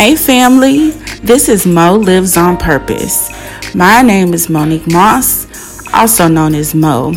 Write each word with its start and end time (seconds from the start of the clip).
Hey, 0.00 0.16
family, 0.16 0.92
this 1.22 1.50
is 1.50 1.66
Mo 1.66 1.94
Lives 1.94 2.38
on 2.38 2.56
Purpose. 2.56 3.30
My 3.74 4.00
name 4.00 4.32
is 4.32 4.48
Monique 4.48 4.90
Moss, 4.90 5.46
also 5.92 6.26
known 6.26 6.54
as 6.54 6.74
Mo, 6.74 7.12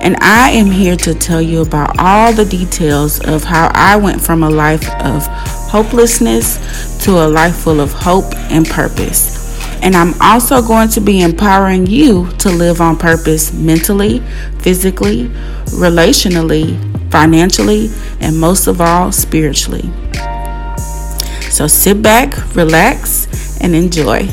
and 0.00 0.16
I 0.20 0.50
am 0.50 0.66
here 0.66 0.96
to 0.96 1.14
tell 1.14 1.40
you 1.40 1.62
about 1.62 2.00
all 2.00 2.32
the 2.32 2.44
details 2.44 3.24
of 3.24 3.44
how 3.44 3.70
I 3.72 3.94
went 3.94 4.20
from 4.20 4.42
a 4.42 4.50
life 4.50 4.90
of 5.02 5.24
hopelessness 5.70 6.98
to 7.04 7.12
a 7.12 7.28
life 7.28 7.58
full 7.58 7.78
of 7.78 7.92
hope 7.92 8.34
and 8.50 8.66
purpose. 8.66 9.56
And 9.80 9.94
I'm 9.94 10.20
also 10.20 10.60
going 10.60 10.88
to 10.88 11.00
be 11.00 11.20
empowering 11.20 11.86
you 11.86 12.28
to 12.38 12.48
live 12.48 12.80
on 12.80 12.96
purpose 12.96 13.52
mentally, 13.52 14.18
physically, 14.58 15.28
relationally, 15.66 16.76
financially, 17.12 17.88
and 18.20 18.36
most 18.36 18.66
of 18.66 18.80
all, 18.80 19.12
spiritually. 19.12 19.88
So 21.50 21.66
sit 21.66 22.02
back, 22.02 22.54
relax, 22.54 23.58
and 23.60 23.74
enjoy. 23.74 24.28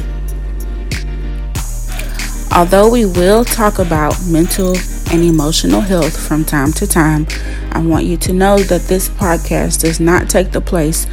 Although 2.56 2.90
we 2.90 3.06
will 3.06 3.44
talk 3.44 3.80
about 3.80 4.16
mental 4.28 4.76
and 5.12 5.24
emotional 5.24 5.82
health 5.82 6.16
from 6.16 6.46
time 6.46 6.72
to 6.74 6.86
time, 6.86 7.26
I 7.72 7.80
want 7.80 8.06
you 8.06 8.18
to 8.18 8.34
know 8.34 8.60
that 8.60 8.82
this 8.82 9.10
podcast 9.10 9.82
does 9.82 10.00
not 10.00 10.30
take 10.30 10.52
the 10.52 10.62
place 10.62 11.06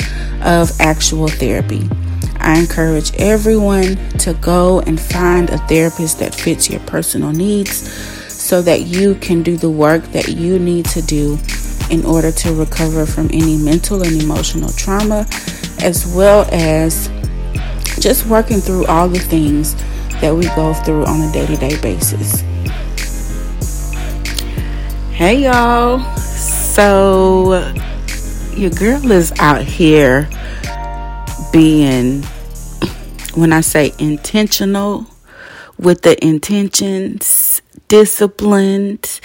of 0.42 0.70
actual 0.80 1.28
therapy. 1.28 1.88
I 2.40 2.58
encourage 2.58 3.14
everyone 3.16 3.96
to 4.18 4.34
go 4.34 4.80
and 4.80 5.00
find 5.00 5.48
a 5.50 5.58
therapist 5.58 6.18
that 6.18 6.34
fits 6.34 6.68
your 6.68 6.80
personal 6.80 7.32
needs 7.32 7.90
so 8.28 8.60
that 8.62 8.82
you 8.82 9.14
can 9.16 9.42
do 9.42 9.56
the 9.56 9.70
work 9.70 10.02
that 10.12 10.28
you 10.28 10.58
need 10.58 10.86
to 10.86 11.02
do 11.02 11.38
in 11.90 12.04
order 12.04 12.32
to 12.32 12.54
recover 12.54 13.06
from 13.06 13.26
any 13.32 13.56
mental 13.56 14.02
and 14.02 14.22
emotional 14.22 14.70
trauma 14.70 15.26
as 15.82 16.06
well 16.14 16.48
as 16.52 17.08
just 18.00 18.26
working 18.26 18.60
through 18.60 18.86
all 18.86 19.08
the 19.08 19.18
things 19.18 19.74
that 20.20 20.34
we 20.34 20.44
go 20.56 20.74
through 20.74 21.04
on 21.06 21.20
a 21.22 21.32
day 21.32 21.46
to 21.46 21.56
day 21.56 21.80
basis. 21.80 22.40
Hey, 25.12 25.44
y'all. 25.44 26.00
So, 26.16 27.72
your 28.54 28.70
girl 28.70 29.10
is 29.10 29.32
out 29.38 29.62
here 29.62 30.28
being, 31.52 32.22
when 33.34 33.52
I 33.52 33.60
say 33.60 33.92
intentional, 33.98 35.06
with 35.78 36.02
the 36.02 36.22
intentions, 36.24 37.62
disciplined 37.88 39.20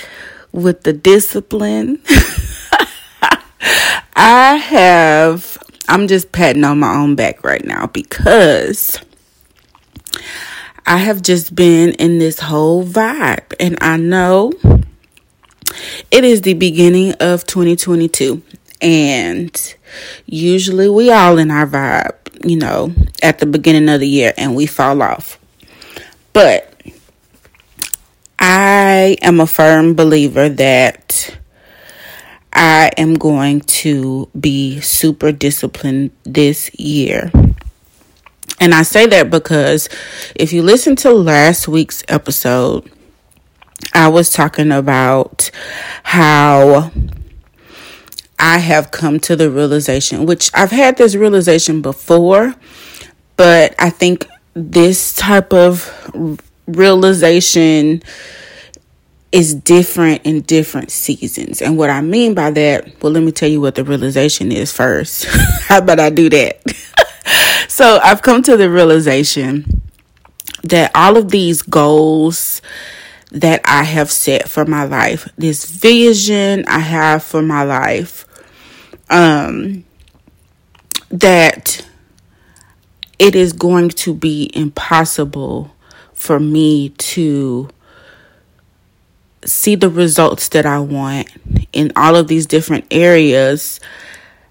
with 0.51 0.83
the 0.83 0.93
discipline. 0.93 2.01
I 4.15 4.55
have 4.55 5.57
I'm 5.87 6.07
just 6.07 6.31
patting 6.31 6.63
on 6.63 6.79
my 6.79 6.95
own 6.95 7.15
back 7.15 7.43
right 7.43 7.63
now 7.63 7.87
because 7.87 8.99
I 10.85 10.97
have 10.97 11.21
just 11.21 11.55
been 11.55 11.93
in 11.93 12.19
this 12.19 12.39
whole 12.39 12.83
vibe. 12.83 13.53
And 13.59 13.77
I 13.81 13.97
know 13.97 14.51
it 16.11 16.23
is 16.23 16.41
the 16.41 16.53
beginning 16.53 17.13
of 17.19 17.45
2022. 17.45 18.41
And 18.81 19.75
usually 20.25 20.89
we 20.89 21.11
all 21.11 21.37
in 21.37 21.51
our 21.51 21.67
vibe, 21.67 22.47
you 22.47 22.57
know, 22.57 22.93
at 23.23 23.39
the 23.39 23.45
beginning 23.45 23.89
of 23.89 23.99
the 23.99 24.07
year 24.07 24.33
and 24.37 24.55
we 24.55 24.65
fall 24.65 25.01
off. 25.01 25.39
But 26.33 26.71
I 28.39 29.17
am 29.21 29.39
a 29.39 29.47
firm 29.47 29.95
believer 29.95 30.49
that 30.49 31.37
I 32.55 32.89
am 32.97 33.15
going 33.15 33.61
to 33.61 34.29
be 34.39 34.79
super 34.79 35.33
disciplined 35.33 36.11
this 36.23 36.73
year. 36.79 37.31
And 38.61 38.73
I 38.73 38.83
say 38.83 39.05
that 39.07 39.29
because 39.29 39.89
if 40.35 40.53
you 40.53 40.63
listen 40.63 40.95
to 40.97 41.11
last 41.11 41.67
week's 41.67 42.03
episode, 42.07 42.89
I 43.93 44.07
was 44.07 44.31
talking 44.31 44.71
about 44.71 45.51
how 46.03 46.91
I 48.39 48.59
have 48.59 48.91
come 48.91 49.19
to 49.21 49.35
the 49.35 49.51
realization, 49.51 50.25
which 50.25 50.49
I've 50.53 50.71
had 50.71 50.97
this 50.97 51.15
realization 51.15 51.81
before, 51.81 52.55
but 53.35 53.75
I 53.77 53.89
think 53.89 54.27
this 54.53 55.13
type 55.13 55.51
of 55.51 55.91
realization 56.67 58.01
is 59.35 59.53
different 59.53 60.21
in 60.23 60.39
different 60.43 60.89
seasons. 60.89 61.61
And 61.61 61.77
what 61.77 61.89
I 61.89 61.99
mean 61.99 62.35
by 62.35 62.51
that, 62.51 63.03
well, 63.03 63.11
let 63.11 63.21
me 63.21 63.33
tell 63.33 63.49
you 63.49 63.59
what 63.59 63.75
the 63.75 63.83
realization 63.83 64.49
is 64.49 64.71
first. 64.71 65.25
How 65.63 65.79
about 65.79 65.99
I 65.99 66.09
do 66.09 66.29
that? 66.29 66.61
so 67.67 67.99
I've 68.01 68.21
come 68.21 68.43
to 68.43 68.55
the 68.55 68.69
realization 68.69 69.81
that 70.63 70.89
all 70.95 71.17
of 71.17 71.31
these 71.31 71.61
goals 71.61 72.61
that 73.33 73.59
I 73.65 73.83
have 73.83 74.09
set 74.09 74.47
for 74.47 74.63
my 74.63 74.85
life, 74.85 75.27
this 75.37 75.69
vision 75.69 76.63
I 76.69 76.79
have 76.79 77.21
for 77.21 77.41
my 77.41 77.63
life, 77.63 78.25
um, 79.09 79.83
that 81.09 81.85
it 83.19 83.35
is 83.35 83.51
going 83.51 83.89
to 83.89 84.13
be 84.13 84.49
impossible 84.53 85.75
for 86.13 86.39
me 86.39 86.87
to 86.89 87.69
see 89.45 89.75
the 89.75 89.89
results 89.89 90.49
that 90.49 90.65
I 90.65 90.79
want 90.79 91.29
in 91.71 91.91
all 91.95 92.15
of 92.15 92.27
these 92.27 92.45
different 92.45 92.85
areas 92.91 93.79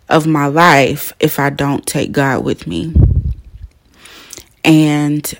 of 0.08 0.26
my 0.26 0.46
life 0.46 1.12
if 1.18 1.38
I 1.38 1.50
don't 1.50 1.86
take 1.86 2.12
God 2.12 2.44
with 2.44 2.66
me. 2.66 2.94
And 4.64 5.32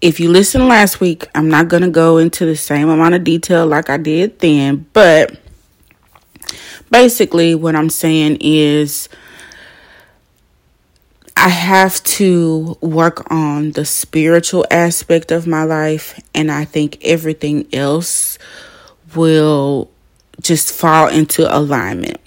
if 0.00 0.18
you 0.18 0.30
listen 0.30 0.66
last 0.66 1.00
week, 1.00 1.26
I'm 1.34 1.48
not 1.48 1.68
going 1.68 1.82
to 1.82 1.90
go 1.90 2.18
into 2.18 2.46
the 2.46 2.56
same 2.56 2.88
amount 2.88 3.14
of 3.14 3.24
detail 3.24 3.66
like 3.66 3.90
I 3.90 3.96
did 3.96 4.38
then, 4.38 4.86
but 4.92 5.38
basically, 6.90 7.54
what 7.54 7.76
I'm 7.76 7.90
saying 7.90 8.38
is 8.40 9.08
I 11.36 11.48
have 11.48 12.02
to 12.04 12.76
work 12.80 13.30
on 13.30 13.72
the 13.72 13.84
spiritual 13.84 14.66
aspect 14.70 15.30
of 15.30 15.46
my 15.46 15.64
life, 15.64 16.20
and 16.34 16.50
I 16.50 16.64
think 16.64 16.98
everything 17.02 17.66
else 17.72 18.38
will 19.14 19.90
just 20.40 20.72
fall 20.72 21.08
into 21.08 21.46
alignment. 21.54 22.20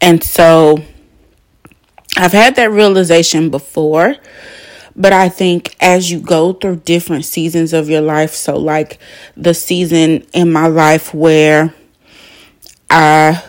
And 0.00 0.22
so 0.22 0.78
I've 2.16 2.32
had 2.32 2.56
that 2.56 2.70
realization 2.70 3.50
before, 3.50 4.16
but 4.96 5.12
I 5.12 5.28
think 5.28 5.76
as 5.80 6.10
you 6.10 6.20
go 6.20 6.52
through 6.52 6.76
different 6.76 7.24
seasons 7.24 7.72
of 7.72 7.88
your 7.88 8.00
life, 8.00 8.34
so 8.34 8.56
like 8.56 8.98
the 9.36 9.54
season 9.54 10.26
in 10.32 10.52
my 10.52 10.66
life 10.66 11.14
where 11.14 11.74
I 12.90 13.42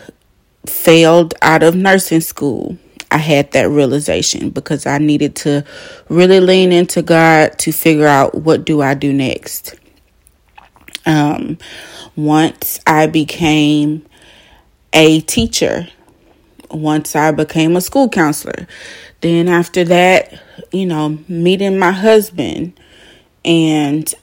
failed 0.65 1.33
out 1.41 1.63
of 1.63 1.75
nursing 1.75 2.21
school, 2.21 2.77
I 3.11 3.17
had 3.17 3.51
that 3.53 3.69
realization 3.69 4.51
because 4.51 4.85
I 4.85 4.99
needed 4.99 5.35
to 5.37 5.65
really 6.09 6.39
lean 6.39 6.71
into 6.71 7.01
God 7.01 7.57
to 7.59 7.71
figure 7.71 8.05
out 8.05 8.35
what 8.35 8.65
do 8.65 8.81
I 8.81 8.93
do 8.93 9.11
next. 9.11 9.78
Um, 11.09 11.57
once 12.15 12.79
I 12.85 13.07
became 13.07 14.05
a 14.93 15.21
teacher, 15.21 15.87
once 16.69 17.15
I 17.15 17.31
became 17.31 17.75
a 17.75 17.81
school 17.81 18.09
counselor, 18.09 18.67
then 19.21 19.49
after 19.49 19.83
that, 19.85 20.39
you 20.71 20.85
know, 20.85 21.17
meeting 21.27 21.79
my 21.79 21.91
husband 21.91 22.79
and 23.43 24.13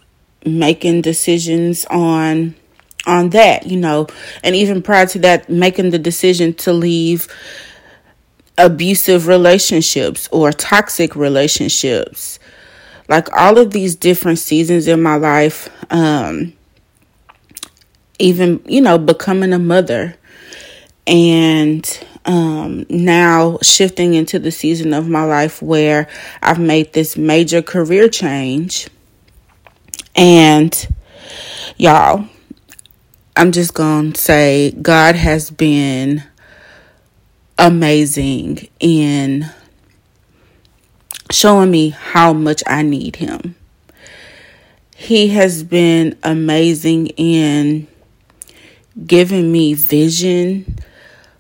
making 0.45 1.03
decisions 1.03 1.85
on 1.87 2.55
on 3.05 3.31
that, 3.31 3.67
you 3.67 3.79
know, 3.79 4.07
and 4.45 4.55
even 4.55 4.81
prior 4.81 5.07
to 5.07 5.19
that, 5.21 5.49
making 5.51 5.91
the 5.91 5.99
decision 5.99 6.55
to 6.55 6.73
leave 6.73 7.27
abusive 8.59 9.27
relationships 9.27 10.29
or 10.31 10.53
toxic 10.53 11.17
relationships. 11.17 12.39
Like 13.09 13.33
all 13.37 13.59
of 13.59 13.73
these 13.73 13.95
different 13.97 14.39
seasons 14.39 14.89
in 14.89 15.03
my 15.03 15.17
life, 15.17 15.69
um, 15.91 16.53
even, 18.19 18.63
you 18.67 18.81
know, 18.81 18.99
becoming 18.99 19.53
a 19.53 19.59
mother 19.59 20.17
and 21.07 22.07
um, 22.25 22.85
now 22.89 23.59
shifting 23.63 24.15
into 24.15 24.39
the 24.39 24.51
season 24.51 24.93
of 24.93 25.09
my 25.09 25.25
life 25.25 25.63
where 25.63 26.09
I've 26.43 26.59
made 26.59 26.93
this 26.93 27.17
major 27.17 27.63
career 27.63 28.09
change. 28.09 28.89
And 30.17 30.89
y'all, 31.77 32.27
I'm 33.37 33.53
just 33.53 33.75
going 33.75 34.13
to 34.13 34.21
say 34.21 34.73
God 34.73 35.15
has 35.15 35.51
been 35.51 36.25
amazing 37.59 38.69
in 38.81 39.47
showing 41.31 41.71
me 41.71 41.91
how 41.91 42.33
much 42.33 42.63
I 42.67 42.83
need 42.83 43.17
Him. 43.17 43.55
He 44.97 45.29
has 45.29 45.63
been 45.63 46.19
amazing 46.23 47.09
in 47.09 47.87
giving 49.05 49.53
me 49.53 49.75
vision 49.75 50.79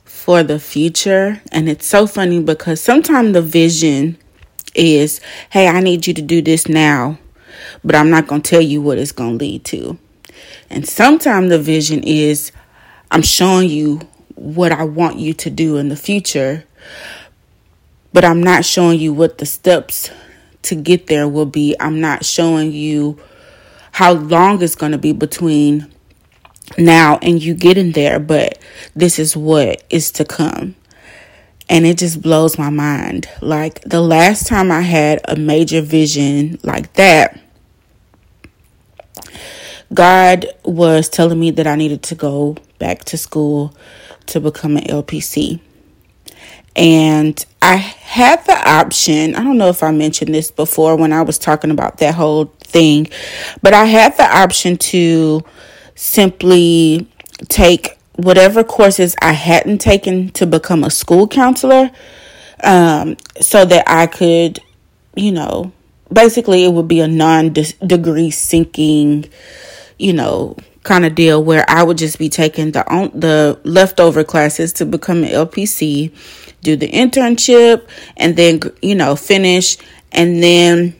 for 0.04 0.42
the 0.42 0.58
future. 0.58 1.40
And 1.52 1.68
it's 1.68 1.86
so 1.86 2.06
funny 2.06 2.42
because 2.42 2.80
sometimes 2.80 3.32
the 3.32 3.42
vision 3.42 4.18
is, 4.74 5.20
hey, 5.50 5.68
I 5.68 5.80
need 5.80 6.06
you 6.06 6.14
to 6.14 6.22
do 6.22 6.42
this 6.42 6.68
now, 6.68 7.18
but 7.84 7.94
I'm 7.94 8.10
not 8.10 8.26
going 8.26 8.42
to 8.42 8.50
tell 8.50 8.60
you 8.60 8.82
what 8.82 8.98
it's 8.98 9.12
going 9.12 9.38
to 9.38 9.44
lead 9.44 9.64
to. 9.66 9.98
And 10.68 10.86
sometimes 10.86 11.48
the 11.48 11.58
vision 11.58 12.02
is, 12.02 12.52
I'm 13.10 13.22
showing 13.22 13.70
you 13.70 14.00
what 14.34 14.72
I 14.72 14.84
want 14.84 15.18
you 15.18 15.32
to 15.32 15.50
do 15.50 15.76
in 15.78 15.88
the 15.88 15.96
future, 15.96 16.64
but 18.12 18.24
I'm 18.24 18.42
not 18.42 18.64
showing 18.64 19.00
you 19.00 19.12
what 19.12 19.38
the 19.38 19.46
steps 19.46 20.10
to 20.62 20.74
get 20.74 21.06
there 21.06 21.28
will 21.28 21.46
be. 21.46 21.74
I'm 21.80 22.00
not 22.00 22.24
showing 22.24 22.72
you 22.72 23.18
how 23.92 24.12
long 24.12 24.60
it's 24.62 24.74
going 24.74 24.92
to 24.92 24.98
be 24.98 25.12
between 25.12 25.90
now 26.78 27.18
and 27.22 27.42
you 27.42 27.54
get 27.54 27.78
in 27.78 27.92
there, 27.92 28.18
but 28.18 28.58
this 28.94 29.18
is 29.18 29.36
what 29.36 29.82
is 29.90 30.10
to 30.12 30.24
come. 30.24 30.74
And 31.68 31.84
it 31.84 31.98
just 31.98 32.22
blows 32.22 32.58
my 32.58 32.70
mind. 32.70 33.28
Like 33.40 33.80
the 33.82 34.00
last 34.00 34.46
time 34.46 34.70
I 34.70 34.82
had 34.82 35.20
a 35.24 35.36
major 35.36 35.80
vision 35.80 36.58
like 36.62 36.92
that, 36.94 37.40
God 39.92 40.46
was 40.64 41.08
telling 41.08 41.38
me 41.38 41.50
that 41.52 41.66
I 41.66 41.76
needed 41.76 42.02
to 42.04 42.14
go 42.14 42.56
back 42.78 43.04
to 43.06 43.16
school 43.16 43.74
to 44.26 44.40
become 44.40 44.76
an 44.76 44.84
LPC. 44.84 45.60
And 46.74 47.44
I 47.62 47.76
had 47.76 48.44
the 48.44 48.68
option, 48.68 49.34
I 49.34 49.42
don't 49.42 49.56
know 49.56 49.68
if 49.68 49.82
I 49.82 49.90
mentioned 49.92 50.34
this 50.34 50.50
before 50.50 50.96
when 50.96 51.12
I 51.12 51.22
was 51.22 51.38
talking 51.38 51.70
about 51.70 51.98
that 51.98 52.14
whole 52.14 52.46
thing, 52.60 53.08
but 53.62 53.72
I 53.72 53.86
had 53.86 54.16
the 54.18 54.24
option 54.24 54.76
to 54.76 55.42
simply 55.96 57.08
take 57.48 57.98
whatever 58.14 58.62
courses 58.62 59.16
I 59.20 59.32
hadn't 59.32 59.78
taken 59.78 60.30
to 60.30 60.46
become 60.46 60.84
a 60.84 60.90
school 60.90 61.26
counselor 61.26 61.90
um, 62.62 63.16
so 63.40 63.64
that 63.64 63.84
I 63.86 64.06
could, 64.06 64.60
you 65.14 65.32
know, 65.32 65.72
basically 66.12 66.64
it 66.64 66.72
would 66.72 66.88
be 66.88 67.00
a 67.00 67.08
non 67.08 67.52
degree 67.52 68.30
sinking, 68.30 69.28
you 69.98 70.12
know, 70.12 70.56
kind 70.82 71.04
of 71.04 71.14
deal 71.14 71.42
where 71.42 71.64
I 71.68 71.82
would 71.82 71.98
just 71.98 72.18
be 72.18 72.28
taking 72.28 72.70
the 72.70 72.84
the 73.14 73.60
leftover 73.64 74.24
classes 74.24 74.72
to 74.74 74.86
become 74.86 75.24
an 75.24 75.30
LPC, 75.30 76.12
do 76.62 76.76
the 76.76 76.88
internship, 76.88 77.88
and 78.16 78.36
then 78.36 78.60
you 78.80 78.94
know 78.94 79.16
finish, 79.16 79.76
and 80.12 80.42
then 80.42 80.94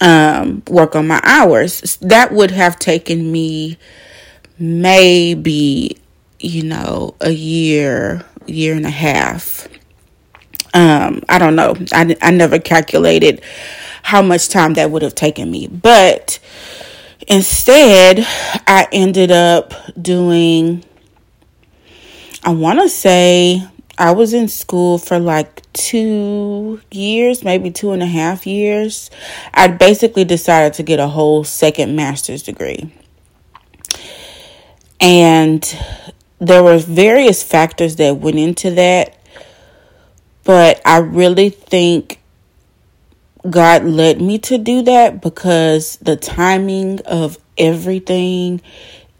um, 0.00 0.62
work 0.68 0.96
on 0.96 1.06
my 1.06 1.20
hours. 1.22 1.96
That 2.00 2.32
would 2.32 2.50
have 2.50 2.78
taken 2.78 3.30
me 3.30 3.78
maybe, 4.58 5.98
you 6.40 6.62
know, 6.64 7.14
a 7.20 7.30
year, 7.30 8.24
year 8.46 8.74
and 8.74 8.86
a 8.86 8.90
half. 8.90 9.68
Um, 10.74 11.22
I 11.28 11.38
don't 11.38 11.56
know. 11.56 11.74
I, 11.92 12.16
I 12.20 12.30
never 12.30 12.58
calculated 12.58 13.42
how 14.02 14.22
much 14.22 14.48
time 14.48 14.74
that 14.74 14.90
would 14.90 15.02
have 15.02 15.14
taken 15.14 15.50
me. 15.50 15.66
But 15.66 16.38
instead, 17.26 18.20
I 18.66 18.86
ended 18.92 19.30
up 19.30 19.74
doing, 20.00 20.84
I 22.44 22.50
want 22.50 22.80
to 22.80 22.88
say, 22.88 23.62
I 23.98 24.12
was 24.12 24.32
in 24.32 24.46
school 24.46 24.96
for 24.96 25.18
like 25.18 25.70
two 25.72 26.80
years, 26.92 27.42
maybe 27.42 27.72
two 27.72 27.90
and 27.90 28.02
a 28.02 28.06
half 28.06 28.46
years. 28.46 29.10
I 29.52 29.66
basically 29.66 30.24
decided 30.24 30.74
to 30.74 30.84
get 30.84 31.00
a 31.00 31.08
whole 31.08 31.42
second 31.42 31.96
master's 31.96 32.44
degree. 32.44 32.92
And 35.00 35.62
there 36.38 36.62
were 36.62 36.78
various 36.78 37.42
factors 37.42 37.96
that 37.96 38.18
went 38.18 38.38
into 38.38 38.70
that. 38.72 39.16
But 40.44 40.80
I 40.86 40.98
really 40.98 41.50
think 41.50 42.20
God 43.50 43.84
led 43.84 44.20
me 44.20 44.38
to 44.38 44.58
do 44.58 44.82
that 44.82 45.20
because 45.20 45.96
the 45.96 46.16
timing 46.16 47.00
of 47.00 47.36
everything 47.56 48.60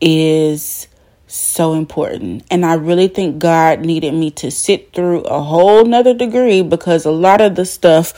is 0.01 0.87
so 1.29 1.75
important. 1.75 2.45
And 2.51 2.65
I 2.65 2.75
really 2.75 3.09
think 3.09 3.39
God 3.39 3.81
needed 3.81 4.15
me 4.15 4.31
to 4.33 4.51
sit 4.51 4.93
through 4.93 5.21
a 5.23 5.43
whole 5.43 5.85
nother 5.85 6.15
degree 6.15 6.63
because 6.63 7.05
a 7.05 7.11
lot 7.11 7.41
of 7.41 7.55
the 7.55 7.65
stuff 7.65 8.15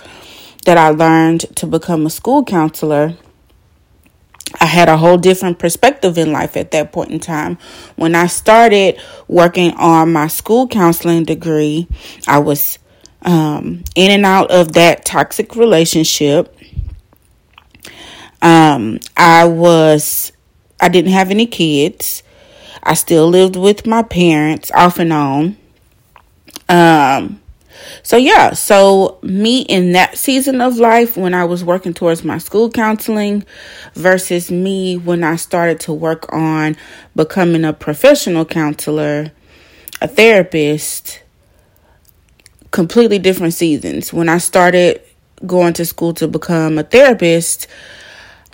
that 0.64 0.78
I 0.78 0.90
learned 0.90 1.40
to 1.56 1.66
become 1.66 2.06
a 2.06 2.10
school 2.10 2.44
counselor, 2.44 3.16
I 4.60 4.66
had 4.66 4.88
a 4.88 4.96
whole 4.96 5.18
different 5.18 5.58
perspective 5.58 6.18
in 6.18 6.32
life 6.32 6.56
at 6.56 6.70
that 6.70 6.92
point 6.92 7.10
in 7.10 7.20
time. 7.20 7.58
When 7.96 8.14
I 8.14 8.26
started 8.26 9.00
working 9.28 9.72
on 9.74 10.12
my 10.12 10.28
school 10.28 10.68
counseling 10.68 11.24
degree, 11.24 11.88
I 12.26 12.38
was 12.38 12.78
um, 13.22 13.84
in 13.94 14.10
and 14.10 14.24
out 14.24 14.50
of 14.50 14.72
that 14.72 15.04
toxic 15.04 15.56
relationship. 15.56 16.56
Um, 18.42 19.00
I 19.16 19.44
was, 19.44 20.32
I 20.80 20.88
didn't 20.88 21.12
have 21.12 21.30
any 21.30 21.46
kids. 21.46 22.22
I 22.82 22.94
still 22.94 23.28
lived 23.28 23.56
with 23.56 23.86
my 23.86 24.02
parents 24.02 24.70
off 24.72 24.98
and 24.98 25.12
on. 25.12 25.56
Um, 26.68 27.40
so 28.02 28.16
yeah, 28.16 28.52
so 28.52 29.18
me 29.22 29.62
in 29.62 29.92
that 29.92 30.16
season 30.16 30.60
of 30.60 30.76
life 30.76 31.16
when 31.16 31.34
I 31.34 31.44
was 31.44 31.64
working 31.64 31.94
towards 31.94 32.24
my 32.24 32.38
school 32.38 32.70
counseling 32.70 33.44
versus 33.94 34.50
me 34.50 34.96
when 34.96 35.24
I 35.24 35.36
started 35.36 35.80
to 35.80 35.92
work 35.92 36.32
on 36.32 36.76
becoming 37.16 37.64
a 37.64 37.72
professional 37.72 38.44
counselor, 38.44 39.32
a 40.00 40.08
therapist, 40.08 41.22
completely 42.70 43.18
different 43.18 43.54
seasons. 43.54 44.12
When 44.12 44.28
I 44.28 44.38
started 44.38 45.02
going 45.46 45.72
to 45.74 45.84
school 45.84 46.14
to 46.14 46.28
become 46.28 46.78
a 46.78 46.82
therapist, 46.82 47.66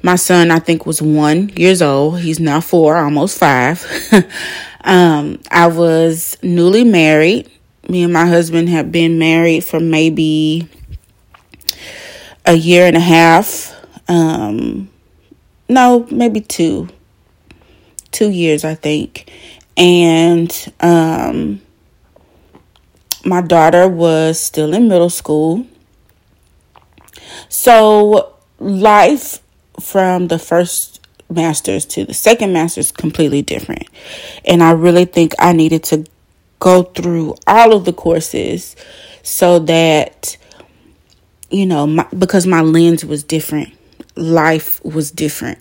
my 0.02 0.16
son, 0.16 0.50
I 0.50 0.58
think, 0.58 0.86
was 0.86 1.00
one 1.00 1.48
years 1.50 1.82
old. 1.82 2.20
He's 2.20 2.38
now 2.38 2.60
four, 2.60 2.96
almost 2.96 3.38
five. 3.38 3.84
um, 4.84 5.40
I 5.50 5.66
was 5.66 6.36
newly 6.42 6.84
married. 6.84 7.50
Me 7.88 8.02
and 8.02 8.12
my 8.12 8.26
husband 8.26 8.68
have 8.68 8.92
been 8.92 9.18
married 9.18 9.64
for 9.64 9.80
maybe 9.80 10.68
a 12.44 12.54
year 12.54 12.86
and 12.86 12.96
a 12.96 13.00
half. 13.00 13.74
Um, 14.08 14.90
no, 15.68 16.06
maybe 16.10 16.40
two. 16.40 16.88
Two 18.12 18.30
years, 18.30 18.64
I 18.64 18.74
think. 18.74 19.30
And 19.76 20.72
um, 20.80 21.60
my 23.24 23.40
daughter 23.40 23.88
was 23.88 24.38
still 24.38 24.72
in 24.72 24.88
middle 24.88 25.10
school. 25.10 25.66
So 27.48 28.34
life 28.58 29.40
from 29.80 30.28
the 30.28 30.38
first 30.38 31.00
master's 31.28 31.84
to 31.84 32.04
the 32.04 32.14
second 32.14 32.52
master's 32.52 32.92
completely 32.92 33.42
different. 33.42 33.88
And 34.44 34.62
I 34.62 34.72
really 34.72 35.04
think 35.04 35.34
I 35.38 35.52
needed 35.52 35.82
to 35.84 36.04
go 36.60 36.84
through 36.84 37.34
all 37.46 37.74
of 37.74 37.84
the 37.84 37.92
courses 37.92 38.76
so 39.22 39.58
that 39.60 40.36
you 41.50 41.66
know, 41.66 41.86
my, 41.86 42.06
because 42.18 42.46
my 42.46 42.60
lens 42.60 43.04
was 43.04 43.22
different, 43.22 43.72
life 44.16 44.84
was 44.84 45.10
different. 45.10 45.58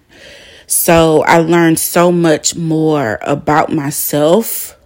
So 0.67 1.24
I 1.24 1.38
learned 1.38 1.77
so 1.77 2.12
much 2.12 2.55
more 2.55 3.19
about 3.22 3.72
myself. 3.72 4.77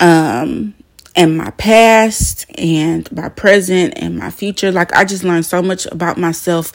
Um 0.00 0.74
and 1.20 1.36
my 1.36 1.50
past 1.50 2.46
and 2.56 3.10
my 3.12 3.28
present 3.28 3.92
and 3.98 4.16
my 4.16 4.30
future. 4.30 4.72
Like 4.72 4.94
I 4.94 5.04
just 5.04 5.22
learned 5.22 5.44
so 5.44 5.60
much 5.60 5.84
about 5.92 6.16
myself 6.16 6.72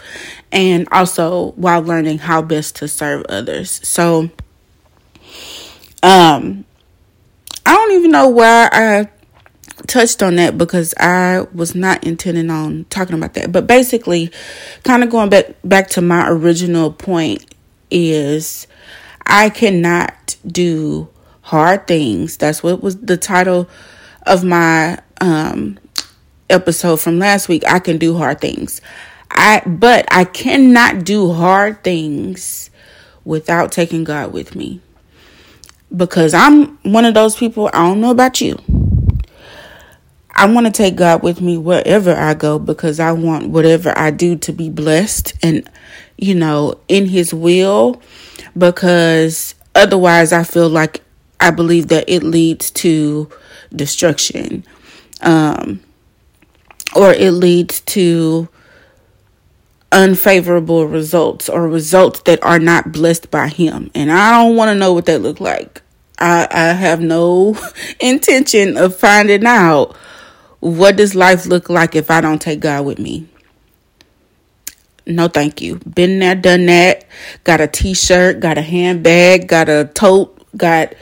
and 0.51 0.87
also 0.91 1.53
while 1.53 1.81
learning 1.81 2.19
how 2.19 2.43
best 2.43 2.75
to 2.77 2.87
serve 2.87 3.25
others. 3.27 3.81
So 3.87 4.29
um 6.03 6.63
I 7.65 7.73
don't 7.73 7.91
even 7.93 8.11
know 8.11 8.29
why 8.29 8.69
I 8.71 9.09
touched 9.87 10.21
on 10.21 10.35
that 10.35 10.59
because 10.59 10.93
I 10.99 11.47
was 11.51 11.73
not 11.73 12.03
intending 12.03 12.51
on 12.51 12.85
talking 12.91 13.15
about 13.15 13.33
that. 13.33 13.51
But 13.51 13.65
basically, 13.65 14.31
kind 14.83 15.03
of 15.03 15.09
going 15.09 15.29
back 15.29 15.55
back 15.63 15.89
to 15.91 16.01
my 16.01 16.29
original 16.29 16.93
point 16.93 17.43
is 17.89 18.67
I 19.25 19.49
cannot 19.49 20.35
do 20.45 21.09
hard 21.41 21.87
things. 21.87 22.37
That's 22.37 22.61
what 22.61 22.83
was 22.83 22.97
the 22.97 23.17
title 23.17 23.67
of 24.25 24.44
my 24.44 25.00
um, 25.22 25.77
episode 26.50 26.98
from 26.98 27.20
last 27.20 27.48
week, 27.48 27.63
I 27.67 27.79
can 27.79 27.98
do 27.98 28.17
hard 28.17 28.41
things. 28.41 28.82
I 29.32 29.62
but 29.65 30.05
I 30.12 30.24
cannot 30.24 31.03
do 31.03 31.32
hard 31.34 31.84
things 31.84 32.70
without 33.24 33.72
taking 33.72 34.03
God 34.03 34.32
with 34.32 34.55
me. 34.55 34.82
Because 35.96 36.34
I'm 36.34 36.77
one 36.84 37.05
of 37.05 37.13
those 37.13 37.36
people, 37.36 37.70
I 37.74 37.88
don't 37.88 38.01
know 38.01 38.12
about 38.12 38.41
you. 38.41 38.58
I 40.38 40.51
want 40.51 40.65
to 40.65 40.72
take 40.72 40.98
God 40.98 41.24
with 41.24 41.39
me 41.39 41.58
wherever 41.58 42.13
I 42.13 42.34
go 42.34 42.60
because 42.60 43.00
I 43.00 43.13
want 43.13 43.50
whatever 43.50 43.98
I 43.98 44.12
do 44.12 44.36
to 44.38 44.51
be 44.51 44.70
blessed 44.70 45.34
and 45.41 45.70
you 46.17 46.36
know 46.36 46.77
in 46.89 47.08
his 47.08 47.34
will 47.34 48.01
because 48.58 49.55
otherwise 49.75 50.34
I 50.34 50.44
feel 50.44 50.67
like 50.67 51.04
I 51.39 51.51
believe 51.51 51.87
that 51.89 52.05
it 52.07 52.23
leads 52.23 52.71
to 52.71 53.29
destruction. 53.73 54.65
Um, 55.21 55.81
or 56.95 57.11
it 57.11 57.31
leads 57.31 57.81
to 57.81 58.47
unfavorable 59.91 60.87
results 60.87 61.49
or 61.49 61.67
results 61.67 62.21
that 62.21 62.43
are 62.43 62.59
not 62.59 62.91
blessed 62.91 63.31
by 63.31 63.47
him. 63.47 63.91
And 63.95 64.11
I 64.11 64.31
don't 64.31 64.55
want 64.55 64.69
to 64.69 64.75
know 64.75 64.93
what 64.93 65.05
that 65.05 65.21
look 65.21 65.39
like. 65.39 65.81
I, 66.19 66.47
I 66.49 66.73
have 66.73 67.01
no 67.01 67.57
intention 67.99 68.77
of 68.77 68.95
finding 68.95 69.45
out 69.45 69.95
what 70.59 70.95
does 70.95 71.15
life 71.15 71.45
look 71.45 71.69
like 71.69 71.95
if 71.95 72.09
I 72.09 72.21
don't 72.21 72.41
take 72.41 72.59
God 72.59 72.85
with 72.85 72.99
me. 72.99 73.27
No, 75.07 75.27
thank 75.27 75.61
you. 75.61 75.75
Been 75.79 76.19
there, 76.19 76.33
done 76.33 76.65
that. 76.65 77.05
Got 77.43 77.61
a 77.61 77.67
t-shirt, 77.67 78.39
got 78.39 78.57
a 78.57 78.61
handbag, 78.61 79.47
got 79.47 79.69
a 79.69 79.85
tote, 79.93 80.34
got 80.57 80.93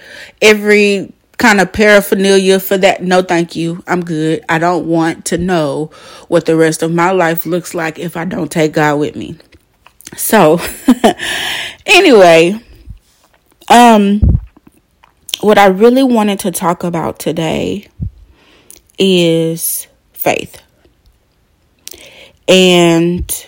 every 0.42 1.14
kind 1.38 1.60
of 1.60 1.74
paraphernalia 1.74 2.60
for 2.60 2.78
that. 2.78 3.04
No, 3.04 3.22
thank 3.22 3.56
you. 3.56 3.84
I'm 3.88 4.04
good. 4.04 4.44
I 4.48 4.60
don't 4.60 4.88
want 4.88 5.26
to 5.26 5.38
know 5.38 5.92
what 6.28 6.46
the 6.46 6.56
rest 6.56 6.84
of 6.84 6.94
my 6.94 7.12
life 7.12 7.46
looks 7.46 7.74
like 7.74 8.00
if 8.00 8.16
I 8.16 8.26
don't 8.26 8.52
take 8.52 8.74
God 8.74 9.00
with 9.00 9.16
me. 9.16 9.38
So, 10.16 10.60
anyway, 11.86 12.60
um, 13.70 14.40
what 15.42 15.58
I 15.58 15.66
really 15.68 16.04
wanted 16.04 16.40
to 16.42 16.52
talk 16.52 16.84
about 16.84 17.20
today 17.20 17.90
is 18.98 19.88
faith. 20.14 20.62
And 22.48 23.46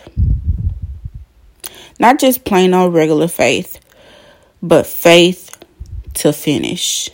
not 1.99 2.19
just 2.19 2.45
plain 2.45 2.73
old 2.73 2.93
regular 2.93 3.27
faith, 3.27 3.79
but 4.61 4.85
faith 4.85 5.44
to 6.15 6.33
finish. 6.33 7.09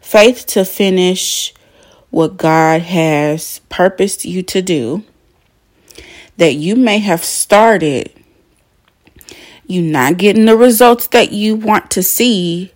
Faith 0.00 0.46
to 0.46 0.64
finish 0.64 1.54
what 2.10 2.36
God 2.36 2.82
has 2.82 3.60
purposed 3.68 4.24
you 4.24 4.42
to 4.44 4.62
do 4.62 5.02
that 6.36 6.54
you 6.54 6.76
may 6.76 6.98
have 6.98 7.24
started. 7.24 8.12
You're 9.66 9.82
not 9.82 10.18
getting 10.18 10.44
the 10.44 10.56
results 10.56 11.06
that 11.08 11.32
you 11.32 11.56
want 11.56 11.90
to 11.92 12.02
see. 12.02 12.72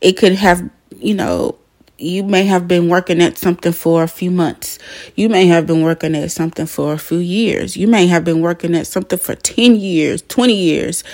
It 0.00 0.12
could 0.12 0.34
have 0.34 0.68
you 0.98 1.14
know 1.14 1.56
you 2.02 2.22
may 2.24 2.44
have 2.44 2.66
been 2.66 2.88
working 2.88 3.22
at 3.22 3.38
something 3.38 3.72
for 3.72 4.02
a 4.02 4.08
few 4.08 4.30
months. 4.30 4.78
You 5.14 5.28
may 5.28 5.46
have 5.46 5.66
been 5.66 5.82
working 5.82 6.14
at 6.14 6.30
something 6.30 6.66
for 6.66 6.92
a 6.92 6.98
few 6.98 7.18
years. 7.18 7.76
You 7.76 7.86
may 7.86 8.06
have 8.08 8.24
been 8.24 8.40
working 8.40 8.74
at 8.74 8.86
something 8.86 9.18
for 9.18 9.34
10 9.34 9.76
years, 9.76 10.22
20 10.22 10.54
years. 10.54 11.04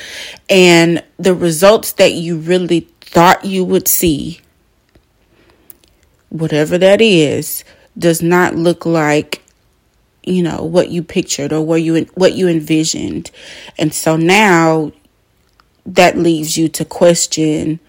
And 0.49 1.02
the 1.18 1.35
results 1.35 1.92
that 1.92 2.14
you 2.14 2.38
really 2.38 2.88
thought 3.00 3.45
you 3.45 3.64
would 3.64 3.88
see 3.88 4.40
whatever 6.30 6.78
that 6.78 7.00
is, 7.00 7.64
does 7.97 8.23
not 8.23 8.54
look 8.54 8.87
like 8.87 9.42
you 10.23 10.42
know 10.42 10.62
what 10.62 10.90
you 10.90 11.02
pictured 11.02 11.52
or 11.52 11.64
what 11.64 11.83
you 11.83 12.04
what 12.14 12.35
you 12.35 12.49
envisioned 12.49 13.30
and 13.78 13.95
so 13.95 14.14
now 14.16 14.92
that 15.87 16.18
leaves 16.18 16.57
you 16.57 16.68
to 16.68 16.85
question 16.85 17.80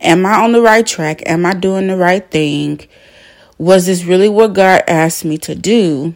am 0.00 0.26
i 0.26 0.34
on 0.34 0.52
the 0.52 0.62
right 0.62 0.86
track? 0.86 1.22
Am 1.26 1.46
i 1.46 1.54
doing 1.54 1.86
the 1.86 1.96
right 1.96 2.28
thing? 2.30 2.80
Was 3.58 3.86
this 3.86 4.04
really 4.04 4.28
what 4.28 4.54
god 4.54 4.82
asked 4.88 5.24
me 5.24 5.38
to 5.38 5.54
do? 5.54 6.14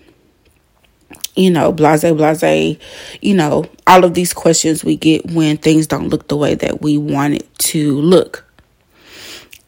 You 1.34 1.50
know 1.50 1.72
blase 1.72 2.02
blase 2.02 2.78
you 3.20 3.34
know 3.34 3.66
all 3.86 4.04
of 4.04 4.14
these 4.14 4.32
questions 4.32 4.84
we 4.84 4.96
get 4.96 5.30
when 5.30 5.56
things 5.58 5.86
don't 5.86 6.08
look 6.08 6.28
the 6.28 6.36
way 6.36 6.54
that 6.54 6.80
we 6.80 6.98
want 6.98 7.34
it 7.34 7.58
to 7.58 8.00
look. 8.00 8.44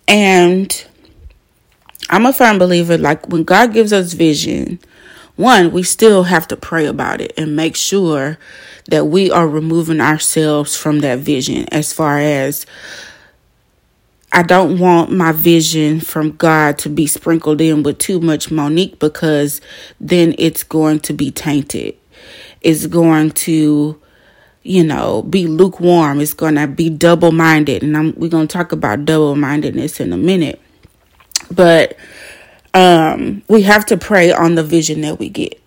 And 0.07 0.87
I'm 2.11 2.25
a 2.25 2.33
firm 2.33 2.59
believer 2.59 2.97
like 2.97 3.29
when 3.29 3.45
God 3.45 3.75
gives 3.75 3.93
us 3.93 4.15
vision, 4.15 4.81
one, 5.37 5.71
we 5.71 5.83
still 5.83 6.25
have 6.25 6.49
to 6.49 6.57
pray 6.57 6.87
about 6.87 7.21
it 7.21 7.33
and 7.37 7.55
make 7.55 7.77
sure 7.77 8.39
that 8.89 9.07
we 9.07 9.31
are 9.31 9.47
removing 9.47 10.01
ourselves 10.01 10.75
from 10.75 11.01
that 11.01 11.21
vision 11.21 11.67
as 11.71 11.93
far 11.93 12.19
as 12.19 12.67
I 14.33 14.43
don't 14.43 14.79
want 14.79 15.11
my 15.11 15.33
vision 15.33 16.01
from 16.01 16.33
God 16.33 16.79
to 16.81 16.91
be 16.91 17.07
sprinkled 17.07 17.61
in 17.61 17.83
with 17.83 17.99
too 17.99 18.21
much 18.21 18.51
Monique 18.51 18.99
because 18.99 19.61
then 20.01 20.35
it's 20.39 20.63
going 20.63 21.01
to 21.01 21.15
be 21.15 21.31
tainted. 21.31 21.97
It's 22.61 22.87
going 22.87 23.31
to, 23.31 24.01
you 24.63 24.85
know, 24.85 25.23
be 25.23 25.47
lukewarm. 25.47 26.21
It's 26.21 26.35
going 26.35 26.57
to 26.57 26.67
be 26.67 26.91
double 26.91 27.33
minded. 27.33 27.83
And 27.83 27.97
I'm, 27.97 28.15
we're 28.17 28.29
going 28.29 28.47
to 28.47 28.53
talk 28.53 28.73
about 28.73 29.07
double 29.07 29.35
mindedness 29.35 29.99
in 29.99 30.13
a 30.13 30.19
minute. 30.19 30.61
But 31.51 31.97
um, 32.75 33.43
we 33.49 33.63
have 33.63 33.87
to 33.87 33.97
pray 33.97 34.31
on 34.31 34.57
the 34.57 34.65
vision 34.65 35.01
that 35.03 35.19
we 35.19 35.31
get. 35.31 35.61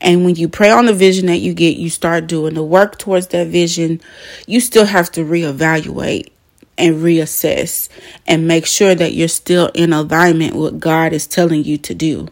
And 0.00 0.24
when 0.24 0.34
you 0.34 0.48
pray 0.48 0.70
on 0.70 0.86
the 0.86 0.94
vision 0.94 1.26
that 1.26 1.38
you 1.38 1.54
get, 1.54 1.76
you 1.76 1.88
start 1.90 2.26
doing 2.26 2.54
the 2.54 2.64
work 2.64 2.98
towards 2.98 3.28
that 3.28 3.46
vision. 3.48 4.00
You 4.46 4.60
still 4.60 4.86
have 4.86 5.10
to 5.12 5.24
reevaluate 5.24 6.30
and 6.78 6.96
reassess 6.96 7.88
and 8.26 8.46
make 8.46 8.66
sure 8.66 8.94
that 8.94 9.12
you're 9.12 9.28
still 9.28 9.70
in 9.74 9.92
alignment 9.92 10.54
with 10.54 10.74
what 10.74 10.80
God 10.80 11.12
is 11.12 11.26
telling 11.26 11.64
you 11.64 11.76
to 11.78 11.94
do. 11.94 12.28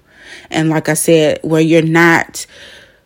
And 0.50 0.71
like 0.71 0.88
I 0.88 0.95
said, 0.95 1.41
where 1.43 1.61
you're 1.61 1.83
not 1.83 2.47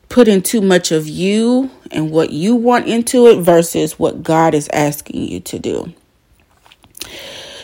putting 0.09 0.43
too 0.43 0.61
much 0.61 0.93
of 0.93 1.09
you 1.09 1.71
and 1.91 2.11
what 2.11 2.31
you 2.31 2.55
want 2.55 2.87
into 2.87 3.27
it 3.29 3.41
versus 3.41 3.99
what 3.99 4.23
God 4.23 4.55
is 4.55 4.69
asking 4.73 5.23
you 5.23 5.41
to 5.41 5.59
do. 5.59 5.93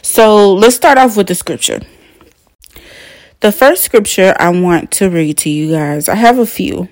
So 0.03 0.55
let's 0.55 0.77
start 0.77 0.99
off 0.99 1.17
with 1.17 1.27
the 1.27 1.35
scripture. 1.35 1.81
The 3.41 3.53
first 3.53 3.85
scripture 3.85 4.35
I 4.39 4.49
want 4.49 4.91
to 4.93 5.11
read 5.11 5.39
to 5.39 5.51
you 5.51 5.73
guys, 5.73 6.09
I 6.09 6.15
have 6.15 6.39
a 6.39 6.47
few, 6.47 6.89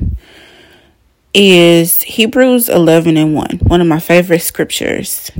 is 1.32 2.02
Hebrews 2.02 2.68
11 2.68 3.16
and 3.16 3.34
1, 3.34 3.60
one 3.62 3.80
of 3.80 3.86
my 3.86 3.98
favorite 3.98 4.42
scriptures. 4.42 5.30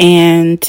And 0.00 0.68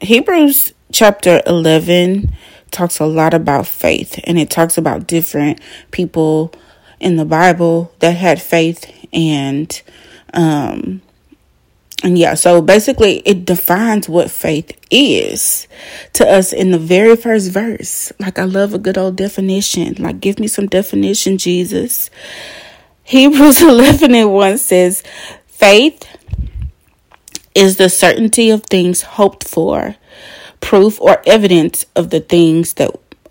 Hebrews 0.00 0.72
chapter 0.92 1.42
11 1.46 2.32
talks 2.70 3.00
a 3.00 3.06
lot 3.06 3.34
about 3.34 3.66
faith, 3.66 4.20
and 4.24 4.38
it 4.38 4.50
talks 4.50 4.78
about 4.78 5.08
different 5.08 5.60
people 5.90 6.52
in 7.00 7.16
the 7.16 7.24
Bible 7.24 7.92
that 7.98 8.16
had 8.16 8.40
faith 8.40 8.90
and 9.12 9.82
um 10.32 11.02
and 12.04 12.18
yeah, 12.18 12.34
so 12.34 12.60
basically 12.60 13.18
it 13.24 13.44
defines 13.46 14.08
what 14.08 14.30
faith 14.30 14.70
is 14.90 15.66
to 16.12 16.28
us 16.28 16.52
in 16.52 16.70
the 16.70 16.78
very 16.78 17.16
first 17.16 17.50
verse. 17.50 18.12
Like 18.20 18.38
I 18.38 18.44
love 18.44 18.74
a 18.74 18.78
good 18.78 18.98
old 18.98 19.16
definition. 19.16 19.94
Like 19.98 20.20
give 20.20 20.38
me 20.38 20.46
some 20.46 20.66
definition, 20.66 21.38
Jesus. 21.38 22.10
Hebrews 23.02 23.62
11 23.62 24.14
and 24.14 24.32
1 24.32 24.58
says, 24.58 25.02
faith 25.46 26.04
is 27.56 27.76
the 27.76 27.88
certainty 27.88 28.50
of 28.50 28.62
things 28.64 29.00
hoped 29.02 29.48
for, 29.48 29.96
proof 30.60 31.00
or 31.00 31.22
evidence 31.26 31.86
of 31.96 32.10
the 32.10 32.20
things 32.20 32.74
that 32.74 32.90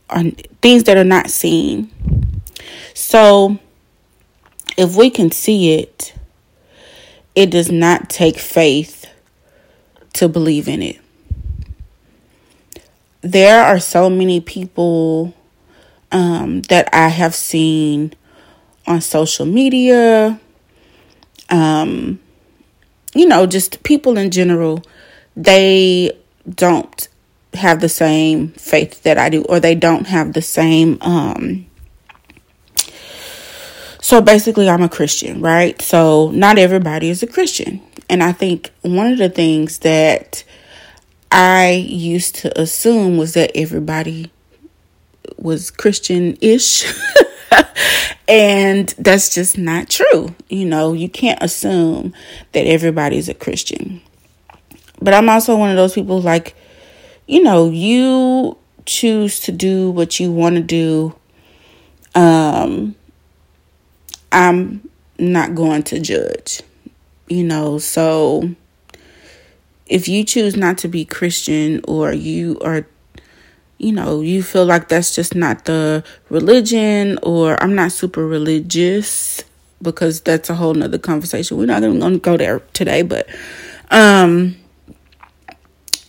are 0.10 0.24
things 0.62 0.84
that 0.86 0.98
are 0.98 1.04
not 1.04 1.30
seen. 1.30 1.92
So 2.96 3.60
if 4.78 4.96
we 4.96 5.12
can 5.12 5.30
see 5.30 5.74
it, 5.74 6.14
it 7.36 7.52
does 7.52 7.72
not 7.72 8.10
take 8.10 8.40
faith 8.40 9.06
to 10.14 10.28
believe 10.28 10.68
in 10.68 10.82
it. 10.82 11.00
There 13.22 13.64
are 13.64 13.80
so 13.80 14.10
many 14.10 14.40
people 14.40 15.36
um, 16.12 16.62
that 16.64 16.90
I 16.94 17.10
have 17.10 17.36
seen 17.36 18.14
on 18.88 19.02
social 19.02 19.46
media, 19.46 20.40
um, 21.50 22.20
you 23.16 23.26
know, 23.28 23.48
just 23.48 23.82
people 23.84 24.18
in 24.18 24.30
general, 24.30 24.84
they 25.36 26.12
don't 26.48 27.08
have 27.56 27.80
the 27.80 27.90
same 27.90 28.50
faith 28.50 29.02
that 29.04 29.18
I 29.18 29.30
do, 29.30 29.44
or 29.44 29.60
they 29.60 29.74
don't 29.76 30.06
have 30.08 30.34
the 30.34 30.42
same 30.42 30.98
um, 31.02 31.66
so 34.06 34.22
basically, 34.22 34.70
I'm 34.70 34.84
a 34.84 34.88
Christian, 34.88 35.42
right? 35.42 35.82
So 35.82 36.30
not 36.30 36.60
everybody 36.60 37.10
is 37.10 37.24
a 37.24 37.28
Christian. 37.28 37.82
And 38.08 38.22
I 38.22 38.34
think 38.34 38.70
one 38.84 39.12
of 39.12 39.18
the 39.18 39.30
things 39.30 39.80
that 39.80 40.44
I 41.32 41.72
used 41.72 42.36
to 42.36 42.62
assume 42.62 43.18
was 43.18 43.34
that 43.34 43.50
everybody 43.56 44.30
was 45.40 45.72
Christian 45.72 46.38
ish. 46.40 46.86
and 48.28 48.90
that's 48.98 49.34
just 49.34 49.58
not 49.58 49.90
true. 49.90 50.36
You 50.50 50.66
know, 50.66 50.94
you 50.94 51.10
can't 51.10 51.42
assume 51.42 52.14
that 52.54 52.66
everybody's 52.66 53.30
a 53.30 53.34
Christian. 53.34 54.02
But 55.02 55.14
I'm 55.14 55.30
also 55.30 55.56
one 55.56 55.70
of 55.70 55.76
those 55.76 55.94
people 55.94 56.22
like, 56.22 56.56
you 57.28 57.44
know, 57.44 57.70
you 57.70 58.58
choose 58.86 59.40
to 59.42 59.52
do 59.52 59.90
what 59.92 60.20
you 60.20 60.32
want 60.32 60.56
to 60.56 60.62
do. 60.62 61.16
Um, 62.14 62.96
I'm 64.32 64.90
not 65.18 65.56
going 65.56 65.84
to 65.84 66.00
judge, 66.00 66.62
you 67.28 67.44
know, 67.44 67.78
so 67.78 68.50
if 69.88 70.08
you 70.08 70.24
choose 70.24 70.56
not 70.56 70.78
to 70.80 70.88
be 70.88 71.06
Christian 71.06 71.82
or 71.88 72.12
you 72.12 72.60
are 72.62 72.88
you 73.86 73.92
know, 73.92 74.22
you 74.22 74.42
feel 74.42 74.66
like 74.66 74.88
that's 74.88 75.14
just 75.14 75.36
not 75.36 75.66
the 75.66 76.04
religion 76.32 77.20
or 77.22 77.62
I'm 77.62 77.76
not 77.76 77.92
super 77.92 78.26
religious 78.26 79.44
because 79.80 80.22
that's 80.22 80.50
a 80.50 80.56
whole 80.56 80.74
nother 80.74 80.98
conversation. 80.98 81.56
We're 81.56 81.68
not 81.68 81.84
even 81.84 82.00
gonna 82.00 82.18
go 82.18 82.36
there 82.36 82.62
today, 82.74 83.04
but 83.04 83.30
um 83.92 84.56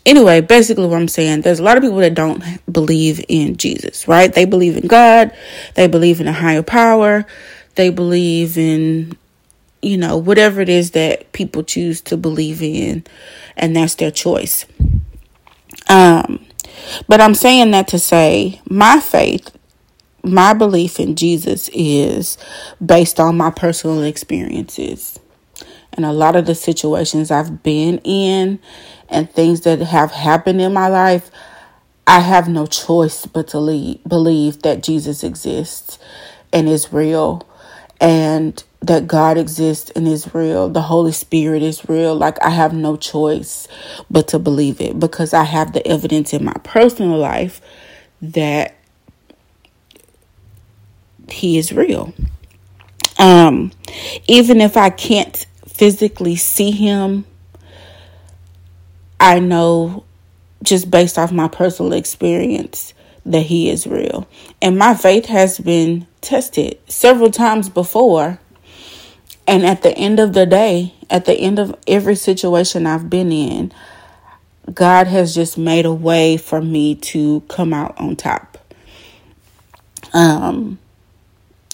anyway, 0.07 0.41
basically 0.41 0.87
what 0.87 0.97
I'm 0.97 1.07
saying, 1.07 1.43
there's 1.43 1.59
a 1.59 1.63
lot 1.63 1.77
of 1.77 1.83
people 1.83 1.99
that 1.99 2.15
don't 2.15 2.43
believe 2.73 3.23
in 3.29 3.59
Jesus, 3.59 4.09
right? 4.09 4.33
They 4.33 4.47
believe 4.47 4.79
in 4.79 4.87
God, 4.87 5.37
they 5.75 5.87
believe 5.87 6.19
in 6.19 6.29
a 6.29 6.33
higher 6.33 6.63
power, 6.63 7.27
they 7.75 7.91
believe 7.91 8.57
in 8.57 9.19
you 9.83 9.99
know, 9.99 10.17
whatever 10.17 10.63
it 10.63 10.71
is 10.71 10.93
that 10.93 11.31
people 11.33 11.63
choose 11.63 12.01
to 12.01 12.17
believe 12.17 12.63
in, 12.63 13.05
and 13.55 13.77
that's 13.77 13.97
their 13.97 14.11
choice. 14.11 14.65
Um, 15.89 16.47
but 17.09 17.21
I'm 17.21 17.35
saying 17.35 17.71
that 17.73 17.89
to 17.89 17.99
say 17.99 18.61
my 18.69 19.01
faith, 19.01 19.57
my 20.23 20.55
belief 20.55 20.99
in 20.99 21.15
Jesus 21.15 21.71
is 21.73 22.37
based 22.85 23.21
on 23.21 23.37
my 23.37 23.51
personal 23.51 24.03
experiences. 24.03 25.19
And 25.93 26.05
a 26.05 26.13
lot 26.13 26.37
of 26.37 26.47
the 26.47 26.55
situations 26.55 27.31
I've 27.31 27.63
been 27.63 27.99
in 28.05 28.59
and 29.09 29.31
things 29.31 29.63
that 29.63 29.81
have 29.81 30.11
happened 30.11 30.61
in 30.61 30.73
my 30.73 30.89
life, 30.89 31.31
I 32.07 32.21
have 32.21 32.49
no 32.49 32.67
choice 32.67 33.25
but 33.25 33.49
to 33.49 33.59
leave, 33.59 34.03
believe 34.05 34.63
that 34.63 34.83
Jesus 34.83 35.25
exists 35.25 35.99
and 36.53 36.69
is 36.69 36.93
real 36.93 37.47
and 38.01 38.63
that 38.83 39.07
God 39.07 39.37
exists 39.39 39.91
and 39.91 40.07
is 40.07 40.35
real. 40.35 40.69
The 40.69 40.83
Holy 40.83 41.13
Spirit 41.13 41.63
is 41.63 41.89
real. 41.89 42.15
Like 42.15 42.43
I 42.45 42.51
have 42.51 42.73
no 42.73 42.97
choice 42.97 43.67
but 44.11 44.29
to 44.29 44.39
believe 44.39 44.81
it 44.81 45.01
because 45.01 45.35
I 45.35 45.45
have 45.45 45.73
the 45.73 45.87
evidence 45.87 46.33
in 46.33 46.45
my 46.45 46.55
personal 46.63 47.19
life 47.19 47.61
that 48.23 48.77
he 51.29 51.59
is 51.59 51.73
real. 51.73 52.15
Um 53.19 53.73
even 54.29 54.61
if 54.61 54.77
I 54.77 54.91
can't 54.91 55.47
physically 55.67 56.37
see 56.37 56.71
him, 56.71 57.25
I 59.19 59.41
know 59.41 60.05
just 60.63 60.91
based 60.91 61.19
off 61.19 61.33
my 61.33 61.49
personal 61.49 61.93
experience 61.93 62.95
that 63.27 63.47
he 63.47 63.69
is 63.69 63.87
real. 63.87 64.27
And 64.63 64.79
my 64.79 64.95
faith 64.95 65.27
has 65.27 65.59
been 65.59 66.07
tested 66.21 66.79
several 66.89 67.31
times 67.31 67.69
before. 67.69 68.39
And 69.47 69.65
at 69.67 69.83
the 69.83 69.97
end 69.97 70.19
of 70.19 70.33
the 70.33 70.47
day, 70.47 70.95
at 71.11 71.25
the 71.25 71.35
end 71.35 71.59
of 71.59 71.77
every 71.87 72.17
situation 72.17 72.87
I've 72.87 73.11
been 73.11 73.31
in, 73.31 73.73
God 74.73 75.07
has 75.07 75.35
just 75.35 75.57
made 75.57 75.87
a 75.87 75.93
way 75.93 76.37
for 76.37 76.61
me 76.61 76.95
to 76.97 77.41
come 77.49 77.73
out 77.73 77.99
on 77.99 78.17
top. 78.17 78.59
Um 80.13 80.79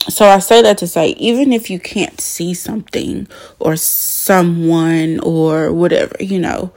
so 0.09 0.27
I 0.27 0.41
say 0.41 0.63
that 0.63 0.79
to 0.79 0.87
say 0.89 1.11
even 1.11 1.53
if 1.53 1.71
you 1.71 1.79
can't 1.79 2.21
see 2.21 2.55
something 2.55 3.29
or 3.61 3.77
someone 3.77 5.21
or 5.21 5.73
whatever, 5.73 6.17
you 6.19 6.41
know, 6.41 6.73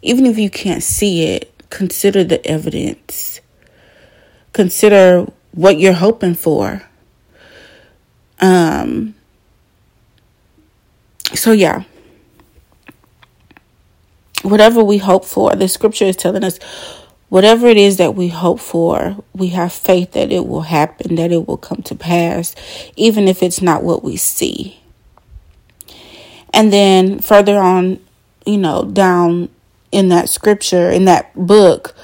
even 0.00 0.26
if 0.26 0.38
you 0.38 0.48
can't 0.48 0.82
see 0.82 1.24
it, 1.24 1.52
consider 1.70 2.22
the 2.22 2.44
evidence 2.46 3.41
consider 4.52 5.26
what 5.52 5.78
you're 5.78 5.92
hoping 5.92 6.34
for. 6.34 6.82
Um, 8.40 9.14
so, 11.34 11.52
yeah. 11.52 11.84
Whatever 14.42 14.82
we 14.82 14.98
hope 14.98 15.24
for, 15.24 15.54
the 15.54 15.68
scripture 15.68 16.06
is 16.06 16.16
telling 16.16 16.42
us 16.42 16.58
whatever 17.28 17.66
it 17.66 17.76
is 17.76 17.96
that 17.96 18.14
we 18.14 18.28
hope 18.28 18.60
for, 18.60 19.16
we 19.32 19.48
have 19.48 19.72
faith 19.72 20.12
that 20.12 20.32
it 20.32 20.46
will 20.46 20.62
happen, 20.62 21.14
that 21.14 21.32
it 21.32 21.46
will 21.46 21.56
come 21.56 21.80
to 21.82 21.94
pass, 21.94 22.54
even 22.96 23.28
if 23.28 23.42
it's 23.42 23.62
not 23.62 23.82
what 23.82 24.02
we 24.02 24.16
see. 24.16 24.80
And 26.52 26.72
then 26.72 27.20
further 27.20 27.58
on, 27.58 28.00
you 28.44 28.58
know, 28.58 28.84
down 28.84 29.48
in 29.92 30.08
that 30.08 30.28
scripture, 30.28 30.90
in 30.90 31.06
that 31.06 31.32
book, 31.34 31.94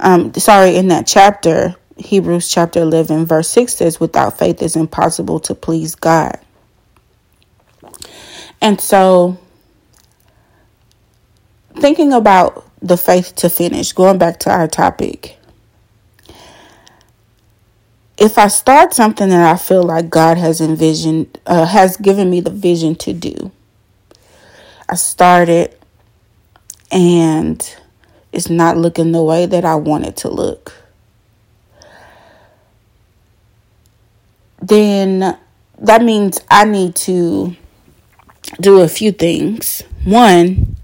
um, 0.00 0.34
sorry, 0.34 0.76
in 0.76 0.88
that 0.88 1.06
chapter, 1.06 1.76
Hebrews 1.96 2.48
chapter 2.48 2.80
11, 2.80 3.26
verse 3.26 3.48
6 3.48 3.74
says, 3.74 4.00
Without 4.00 4.38
faith, 4.38 4.60
it's 4.62 4.76
impossible 4.76 5.40
to 5.40 5.54
please 5.54 5.94
God. 5.94 6.38
And 8.60 8.80
so, 8.80 9.38
thinking 11.76 12.12
about 12.12 12.68
the 12.80 12.96
faith 12.96 13.36
to 13.36 13.48
finish, 13.48 13.92
going 13.92 14.18
back 14.18 14.40
to 14.40 14.50
our 14.50 14.66
topic, 14.66 15.38
if 18.16 18.38
I 18.38 18.48
start 18.48 18.94
something 18.94 19.28
that 19.28 19.52
I 19.52 19.56
feel 19.56 19.82
like 19.82 20.10
God 20.10 20.38
has 20.38 20.60
envisioned, 20.60 21.38
uh, 21.46 21.66
has 21.66 21.96
given 21.96 22.30
me 22.30 22.40
the 22.40 22.50
vision 22.50 22.94
to 22.96 23.12
do, 23.12 23.52
I 24.88 24.96
start 24.96 25.48
it 25.48 25.80
and 26.90 27.76
it's 28.32 28.50
not 28.50 28.76
looking 28.76 29.12
the 29.12 29.22
way 29.22 29.46
that 29.46 29.64
I 29.64 29.76
want 29.76 30.06
it 30.06 30.16
to 30.18 30.28
look 30.28 30.83
then 34.68 35.38
that 35.78 36.02
means 36.02 36.40
I 36.50 36.64
need 36.64 36.94
to 36.96 37.56
do 38.60 38.80
a 38.80 38.88
few 38.88 39.12
things. 39.12 39.82
One, 40.04 40.76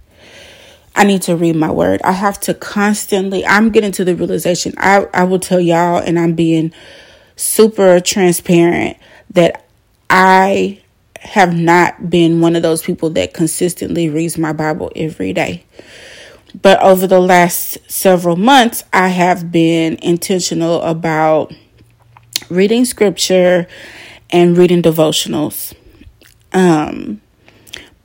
I 0.95 1.05
need 1.05 1.23
to 1.23 1.37
read 1.37 1.57
my 1.57 1.71
word. 1.71 2.03
I 2.03 2.13
have 2.13 2.41
to 2.41 2.55
constantly, 2.55 3.47
I'm 3.47 3.71
getting 3.71 3.93
to 3.93 4.05
the 4.05 4.15
realization. 4.15 4.75
I, 4.77 5.07
I 5.15 5.25
will 5.25 5.39
tell 5.39 5.61
y'all, 5.61 5.99
and 5.99 6.19
I'm 6.19 6.35
being 6.35 6.73
super 7.37 8.01
transparent, 8.01 8.97
that 9.31 9.65
I 10.09 10.83
have 11.21 11.55
not 11.55 12.11
been 12.11 12.41
one 12.41 12.57
of 12.57 12.63
those 12.63 12.83
people 12.83 13.11
that 13.11 13.35
consistently 13.35 14.09
reads 14.09 14.37
my 14.37 14.53
Bible 14.53 14.91
every 14.97 15.33
day. 15.33 15.65
But 16.61 16.83
over 16.83 17.07
the 17.07 17.21
last 17.21 17.79
several 17.91 18.37
months, 18.37 18.83
I 18.93 19.09
have 19.09 19.53
been 19.53 19.97
intentional 20.03 20.83
about 20.83 21.53
reading 22.51 22.85
scripture 22.85 23.67
and 24.31 24.59
reading 24.59 24.83
devotionals. 24.83 25.75
Um, 26.53 27.21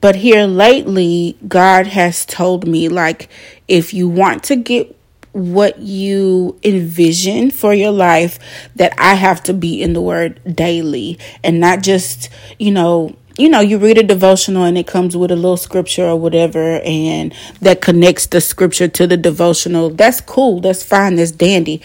but 0.01 0.15
here 0.15 0.45
lately, 0.45 1.38
God 1.47 1.88
has 1.88 2.25
told 2.25 2.67
me, 2.67 2.89
like, 2.89 3.29
if 3.67 3.93
you 3.93 4.08
want 4.08 4.43
to 4.45 4.55
get 4.55 4.95
what 5.31 5.79
you 5.79 6.58
envision 6.63 7.51
for 7.51 7.73
your 7.73 7.91
life, 7.91 8.39
that 8.75 8.93
I 8.97 9.15
have 9.15 9.43
to 9.43 9.53
be 9.53 9.81
in 9.81 9.93
the 9.93 10.01
Word 10.01 10.39
daily 10.55 11.19
and 11.43 11.60
not 11.60 11.81
just, 11.81 12.29
you 12.60 12.71
know, 12.71 13.15
you 13.38 13.49
know, 13.49 13.60
you 13.60 13.77
read 13.77 13.97
a 13.97 14.03
devotional 14.03 14.63
and 14.63 14.77
it 14.77 14.88
comes 14.88 15.17
with 15.17 15.29
a 15.29 15.36
little 15.36 15.58
scripture 15.58 16.05
or 16.05 16.15
whatever, 16.15 16.79
and 16.86 17.34
that 17.60 17.81
connects 17.81 18.27
the 18.27 18.39
scripture 18.39 18.88
to 18.88 19.08
the 19.08 19.17
devotional. 19.17 19.89
That's 19.89 20.21
cool. 20.21 20.62
That's 20.62 20.84
fine. 20.84 21.15
That's 21.15 21.31
dandy. 21.31 21.81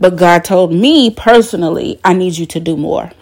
But 0.00 0.16
God 0.16 0.44
told 0.44 0.72
me 0.72 1.10
personally, 1.10 2.00
I 2.02 2.14
need 2.14 2.38
you 2.38 2.46
to 2.46 2.58
do 2.58 2.76
more. 2.76 3.12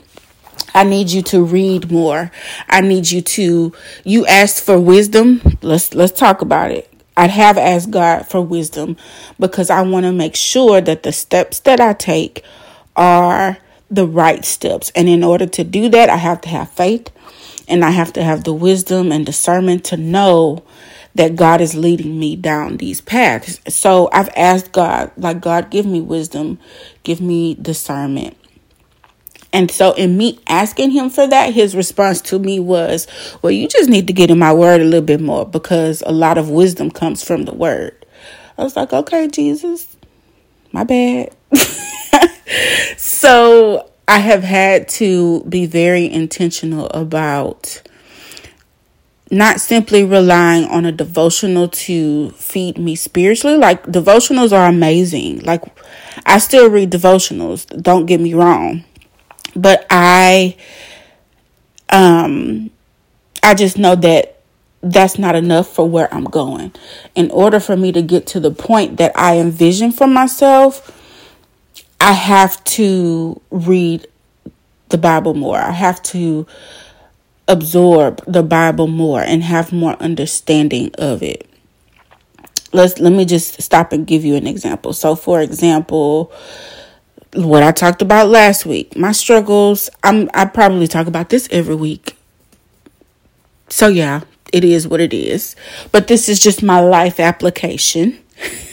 I 0.74 0.84
need 0.84 1.10
you 1.10 1.22
to 1.22 1.44
read 1.44 1.90
more. 1.90 2.30
I 2.68 2.80
need 2.80 3.10
you 3.10 3.20
to 3.20 3.72
you 4.04 4.26
asked 4.26 4.64
for 4.64 4.78
wisdom. 4.78 5.42
Let's 5.60 5.92
let's 5.92 6.18
talk 6.18 6.40
about 6.40 6.70
it. 6.70 6.90
I'd 7.16 7.30
have 7.30 7.58
asked 7.58 7.90
God 7.90 8.28
for 8.28 8.40
wisdom 8.40 8.96
because 9.40 9.70
I 9.70 9.82
want 9.82 10.06
to 10.06 10.12
make 10.12 10.36
sure 10.36 10.80
that 10.80 11.02
the 11.02 11.12
steps 11.12 11.58
that 11.60 11.80
I 11.80 11.94
take 11.94 12.44
are 12.94 13.58
the 13.90 14.06
right 14.06 14.44
steps. 14.44 14.92
And 14.94 15.08
in 15.08 15.24
order 15.24 15.46
to 15.46 15.64
do 15.64 15.88
that, 15.88 16.08
I 16.08 16.16
have 16.16 16.40
to 16.42 16.48
have 16.48 16.70
faith 16.70 17.10
and 17.66 17.84
I 17.84 17.90
have 17.90 18.12
to 18.12 18.22
have 18.22 18.44
the 18.44 18.52
wisdom 18.52 19.10
and 19.10 19.26
discernment 19.26 19.84
to 19.86 19.96
know 19.96 20.62
that 21.18 21.34
God 21.34 21.60
is 21.60 21.74
leading 21.74 22.16
me 22.16 22.36
down 22.36 22.76
these 22.76 23.00
paths. 23.00 23.60
So 23.68 24.08
I've 24.12 24.30
asked 24.36 24.70
God, 24.70 25.10
like, 25.16 25.40
God, 25.40 25.68
give 25.68 25.84
me 25.84 26.00
wisdom, 26.00 26.60
give 27.02 27.20
me 27.20 27.54
discernment. 27.54 28.36
And 29.52 29.68
so, 29.68 29.94
in 29.94 30.16
me 30.16 30.38
asking 30.46 30.92
him 30.92 31.10
for 31.10 31.26
that, 31.26 31.54
his 31.54 31.74
response 31.74 32.20
to 32.20 32.38
me 32.38 32.60
was, 32.60 33.08
Well, 33.42 33.50
you 33.50 33.66
just 33.66 33.88
need 33.90 34.06
to 34.06 34.12
get 34.12 34.30
in 34.30 34.38
my 34.38 34.52
word 34.52 34.80
a 34.80 34.84
little 34.84 35.04
bit 35.04 35.20
more 35.20 35.44
because 35.44 36.02
a 36.06 36.12
lot 36.12 36.38
of 36.38 36.50
wisdom 36.50 36.90
comes 36.90 37.24
from 37.24 37.46
the 37.46 37.54
word. 37.54 38.06
I 38.56 38.62
was 38.62 38.76
like, 38.76 38.92
Okay, 38.92 39.26
Jesus, 39.26 39.96
my 40.70 40.84
bad. 40.84 41.34
so, 42.96 43.90
I 44.06 44.18
have 44.18 44.44
had 44.44 44.88
to 44.90 45.42
be 45.48 45.66
very 45.66 46.08
intentional 46.08 46.86
about 46.90 47.82
not 49.30 49.60
simply 49.60 50.04
relying 50.04 50.64
on 50.68 50.84
a 50.84 50.92
devotional 50.92 51.68
to 51.68 52.30
feed 52.30 52.78
me 52.78 52.94
spiritually. 52.94 53.56
Like 53.56 53.84
devotionals 53.84 54.52
are 54.52 54.68
amazing. 54.68 55.40
Like 55.40 55.62
I 56.26 56.38
still 56.38 56.70
read 56.70 56.90
devotionals, 56.90 57.66
don't 57.82 58.06
get 58.06 58.20
me 58.20 58.34
wrong. 58.34 58.84
But 59.54 59.86
I 59.90 60.56
um 61.90 62.70
I 63.42 63.54
just 63.54 63.78
know 63.78 63.94
that 63.96 64.40
that's 64.80 65.18
not 65.18 65.34
enough 65.34 65.68
for 65.68 65.88
where 65.88 66.12
I'm 66.14 66.24
going. 66.24 66.72
In 67.14 67.30
order 67.30 67.60
for 67.60 67.76
me 67.76 67.92
to 67.92 68.02
get 68.02 68.26
to 68.28 68.40
the 68.40 68.50
point 68.50 68.96
that 68.98 69.12
I 69.16 69.38
envision 69.38 69.90
for 69.90 70.06
myself, 70.06 70.94
I 72.00 72.12
have 72.12 72.62
to 72.64 73.40
read 73.50 74.06
the 74.88 74.98
Bible 74.98 75.34
more. 75.34 75.58
I 75.58 75.72
have 75.72 76.02
to 76.04 76.46
absorb 77.48 78.22
the 78.26 78.42
Bible 78.42 78.86
more 78.86 79.20
and 79.20 79.42
have 79.42 79.72
more 79.72 79.94
understanding 79.94 80.90
of 80.98 81.22
it. 81.22 81.48
Let's 82.72 82.98
let 83.00 83.12
me 83.12 83.24
just 83.24 83.60
stop 83.62 83.92
and 83.92 84.06
give 84.06 84.24
you 84.24 84.36
an 84.36 84.46
example. 84.46 84.92
So 84.92 85.16
for 85.16 85.40
example, 85.40 86.30
what 87.34 87.62
I 87.62 87.72
talked 87.72 88.02
about 88.02 88.28
last 88.28 88.66
week, 88.66 88.96
my 88.96 89.12
struggles, 89.12 89.88
I'm 90.02 90.30
I 90.34 90.44
probably 90.44 90.86
talk 90.86 91.06
about 91.06 91.30
this 91.30 91.48
every 91.50 91.74
week. 91.74 92.16
So 93.70 93.88
yeah, 93.88 94.20
it 94.52 94.64
is 94.64 94.86
what 94.86 95.00
it 95.00 95.14
is. 95.14 95.56
But 95.90 96.08
this 96.08 96.28
is 96.28 96.40
just 96.40 96.62
my 96.62 96.80
life 96.80 97.18
application. 97.18 98.18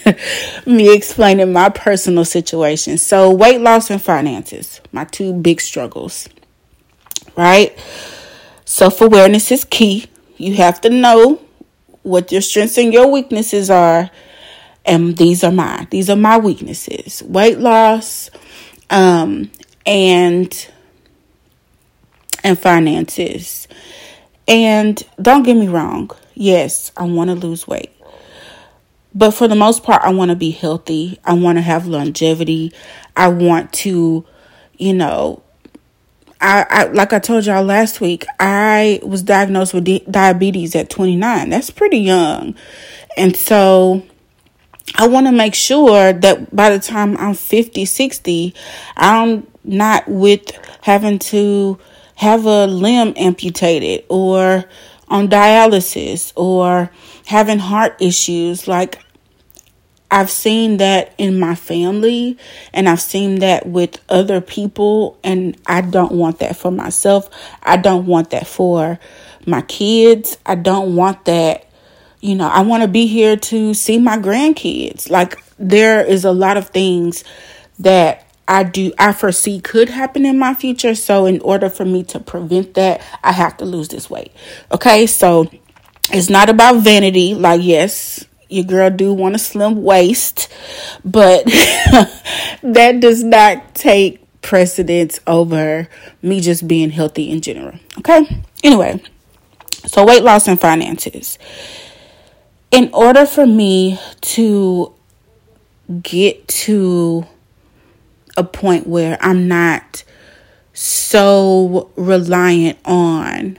me 0.66 0.94
explaining 0.94 1.52
my 1.52 1.68
personal 1.68 2.24
situation. 2.24 2.98
So, 2.98 3.32
weight 3.32 3.60
loss 3.60 3.90
and 3.90 4.00
finances, 4.00 4.80
my 4.92 5.04
two 5.04 5.32
big 5.32 5.60
struggles. 5.60 6.28
Right? 7.36 7.76
Self 8.76 9.00
awareness 9.00 9.50
is 9.50 9.64
key. 9.64 10.04
You 10.36 10.56
have 10.56 10.82
to 10.82 10.90
know 10.90 11.40
what 12.02 12.30
your 12.30 12.42
strengths 12.42 12.76
and 12.76 12.92
your 12.92 13.10
weaknesses 13.10 13.70
are. 13.70 14.10
And 14.84 15.16
these 15.16 15.42
are 15.42 15.50
mine. 15.50 15.88
These 15.90 16.10
are 16.10 16.16
my 16.16 16.36
weaknesses. 16.36 17.22
Weight 17.22 17.58
loss 17.58 18.28
um, 18.90 19.50
and 19.86 20.68
and 22.44 22.58
finances. 22.58 23.66
And 24.46 25.02
don't 25.22 25.44
get 25.44 25.54
me 25.54 25.68
wrong. 25.68 26.10
Yes, 26.34 26.92
I 26.98 27.04
want 27.04 27.30
to 27.30 27.34
lose 27.34 27.66
weight. 27.66 27.92
But 29.14 29.30
for 29.30 29.48
the 29.48 29.54
most 29.54 29.84
part, 29.84 30.02
I 30.02 30.12
want 30.12 30.32
to 30.32 30.36
be 30.36 30.50
healthy. 30.50 31.18
I 31.24 31.32
want 31.32 31.56
to 31.56 31.62
have 31.62 31.86
longevity. 31.86 32.74
I 33.16 33.28
want 33.28 33.72
to, 33.72 34.26
you 34.76 34.92
know, 34.92 35.42
I, 36.40 36.66
I 36.68 36.84
like 36.88 37.12
I 37.12 37.18
told 37.18 37.46
y'all 37.46 37.62
last 37.64 38.00
week, 38.00 38.24
I 38.38 39.00
was 39.02 39.22
diagnosed 39.22 39.72
with 39.74 39.84
di- 39.84 40.04
diabetes 40.10 40.74
at 40.74 40.90
29. 40.90 41.50
That's 41.50 41.70
pretty 41.70 41.98
young. 41.98 42.54
And 43.16 43.34
so 43.34 44.02
I 44.96 45.08
want 45.08 45.26
to 45.26 45.32
make 45.32 45.54
sure 45.54 46.12
that 46.12 46.54
by 46.54 46.70
the 46.70 46.78
time 46.78 47.16
I'm 47.16 47.34
50, 47.34 47.84
60, 47.84 48.54
I'm 48.96 49.46
not 49.64 50.06
with 50.06 50.50
having 50.82 51.18
to 51.18 51.78
have 52.16 52.44
a 52.46 52.66
limb 52.66 53.14
amputated 53.16 54.04
or 54.08 54.64
on 55.08 55.28
dialysis 55.28 56.32
or 56.36 56.90
having 57.26 57.58
heart 57.58 57.96
issues. 58.00 58.68
Like 58.68 59.00
I've 60.10 60.30
seen 60.30 60.76
that 60.76 61.12
in 61.18 61.38
my 61.40 61.54
family 61.54 62.38
and 62.72 62.88
I've 62.88 63.00
seen 63.00 63.40
that 63.40 63.66
with 63.66 64.00
other 64.08 64.40
people, 64.40 65.18
and 65.24 65.56
I 65.66 65.80
don't 65.80 66.12
want 66.12 66.38
that 66.38 66.56
for 66.56 66.70
myself. 66.70 67.28
I 67.62 67.76
don't 67.76 68.06
want 68.06 68.30
that 68.30 68.46
for 68.46 68.98
my 69.46 69.62
kids. 69.62 70.38
I 70.46 70.54
don't 70.54 70.94
want 70.96 71.24
that, 71.24 71.66
you 72.20 72.34
know, 72.34 72.48
I 72.48 72.62
want 72.62 72.82
to 72.82 72.88
be 72.88 73.06
here 73.06 73.36
to 73.36 73.74
see 73.74 73.98
my 73.98 74.18
grandkids. 74.18 75.10
Like, 75.10 75.38
there 75.58 76.04
is 76.04 76.24
a 76.24 76.32
lot 76.32 76.56
of 76.56 76.68
things 76.68 77.24
that 77.78 78.22
I 78.48 78.62
do, 78.62 78.92
I 78.98 79.12
foresee 79.12 79.60
could 79.60 79.88
happen 79.88 80.24
in 80.24 80.38
my 80.38 80.54
future. 80.54 80.94
So, 80.94 81.26
in 81.26 81.40
order 81.40 81.68
for 81.68 81.84
me 81.84 82.04
to 82.04 82.20
prevent 82.20 82.74
that, 82.74 83.02
I 83.24 83.32
have 83.32 83.56
to 83.56 83.64
lose 83.64 83.88
this 83.88 84.08
weight. 84.08 84.32
Okay, 84.70 85.06
so 85.06 85.50
it's 86.10 86.30
not 86.30 86.48
about 86.48 86.82
vanity. 86.82 87.34
Like, 87.34 87.60
yes, 87.62 88.24
your 88.48 88.64
girl 88.64 88.90
do 88.90 89.12
want 89.12 89.34
a 89.34 89.38
slim 89.38 89.82
waist, 89.82 90.48
but 91.04 91.44
that 92.62 92.98
does 93.00 93.24
not 93.24 93.74
take 93.74 94.22
precedence 94.42 95.20
over 95.26 95.88
me 96.22 96.40
just 96.40 96.68
being 96.68 96.90
healthy 96.90 97.30
in 97.30 97.40
general. 97.40 97.78
Okay? 97.98 98.42
Anyway, 98.62 99.02
so 99.86 100.04
weight 100.04 100.22
loss 100.22 100.46
and 100.46 100.60
finances. 100.60 101.38
In 102.70 102.90
order 102.92 103.26
for 103.26 103.46
me 103.46 103.98
to 104.20 104.92
get 106.02 106.46
to 106.48 107.26
a 108.36 108.44
point 108.44 108.86
where 108.86 109.16
I'm 109.20 109.48
not 109.48 110.04
so 110.72 111.90
reliant 111.96 112.78
on 112.84 113.58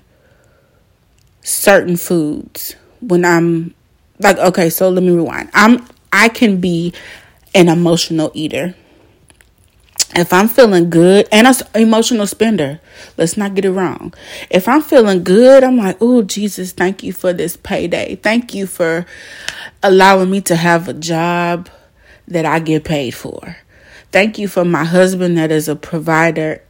certain 1.42 1.98
foods 1.98 2.76
when 3.00 3.26
I'm 3.26 3.74
like 4.20 4.38
okay 4.38 4.70
so 4.70 4.90
let 4.90 5.04
me 5.04 5.12
rewind. 5.12 5.50
I'm 5.54 5.86
i 6.12 6.30
can 6.30 6.60
be 6.60 6.94
an 7.54 7.70
emotional 7.70 8.32
eater. 8.34 8.76
If 10.16 10.32
i'm 10.34 10.48
feeling 10.48 10.90
good 10.90 11.28
and 11.32 11.48
an 11.48 11.56
emotional 11.76 12.28
spender 12.28 12.80
let's 13.18 13.38
not 13.38 13.56
get 13.56 13.66
it 13.66 13.72
wrong. 13.72 14.14
If 14.50 14.68
i'm 14.68 14.82
feeling 14.82 15.24
good 15.24 15.64
i'm 15.64 15.78
like 15.78 15.98
oh 16.02 16.22
jesus 16.24 16.72
thank 16.72 17.04
you 17.04 17.14
for 17.14 17.34
this 17.34 17.58
payday. 17.58 18.16
Thank 18.16 18.54
you 18.54 18.68
for 18.68 19.06
allowing 19.84 20.32
me 20.32 20.42
to 20.42 20.56
have 20.56 20.88
a 20.88 20.94
job 20.94 21.70
that 22.28 22.46
i 22.46 22.60
get 22.60 22.84
paid 22.84 23.12
for. 23.14 23.58
Thank 24.12 24.40
you 24.40 24.48
for 24.48 24.64
my 24.64 24.86
husband 24.86 25.38
that 25.38 25.52
is 25.52 25.68
a 25.68 25.76
provider 25.76 26.62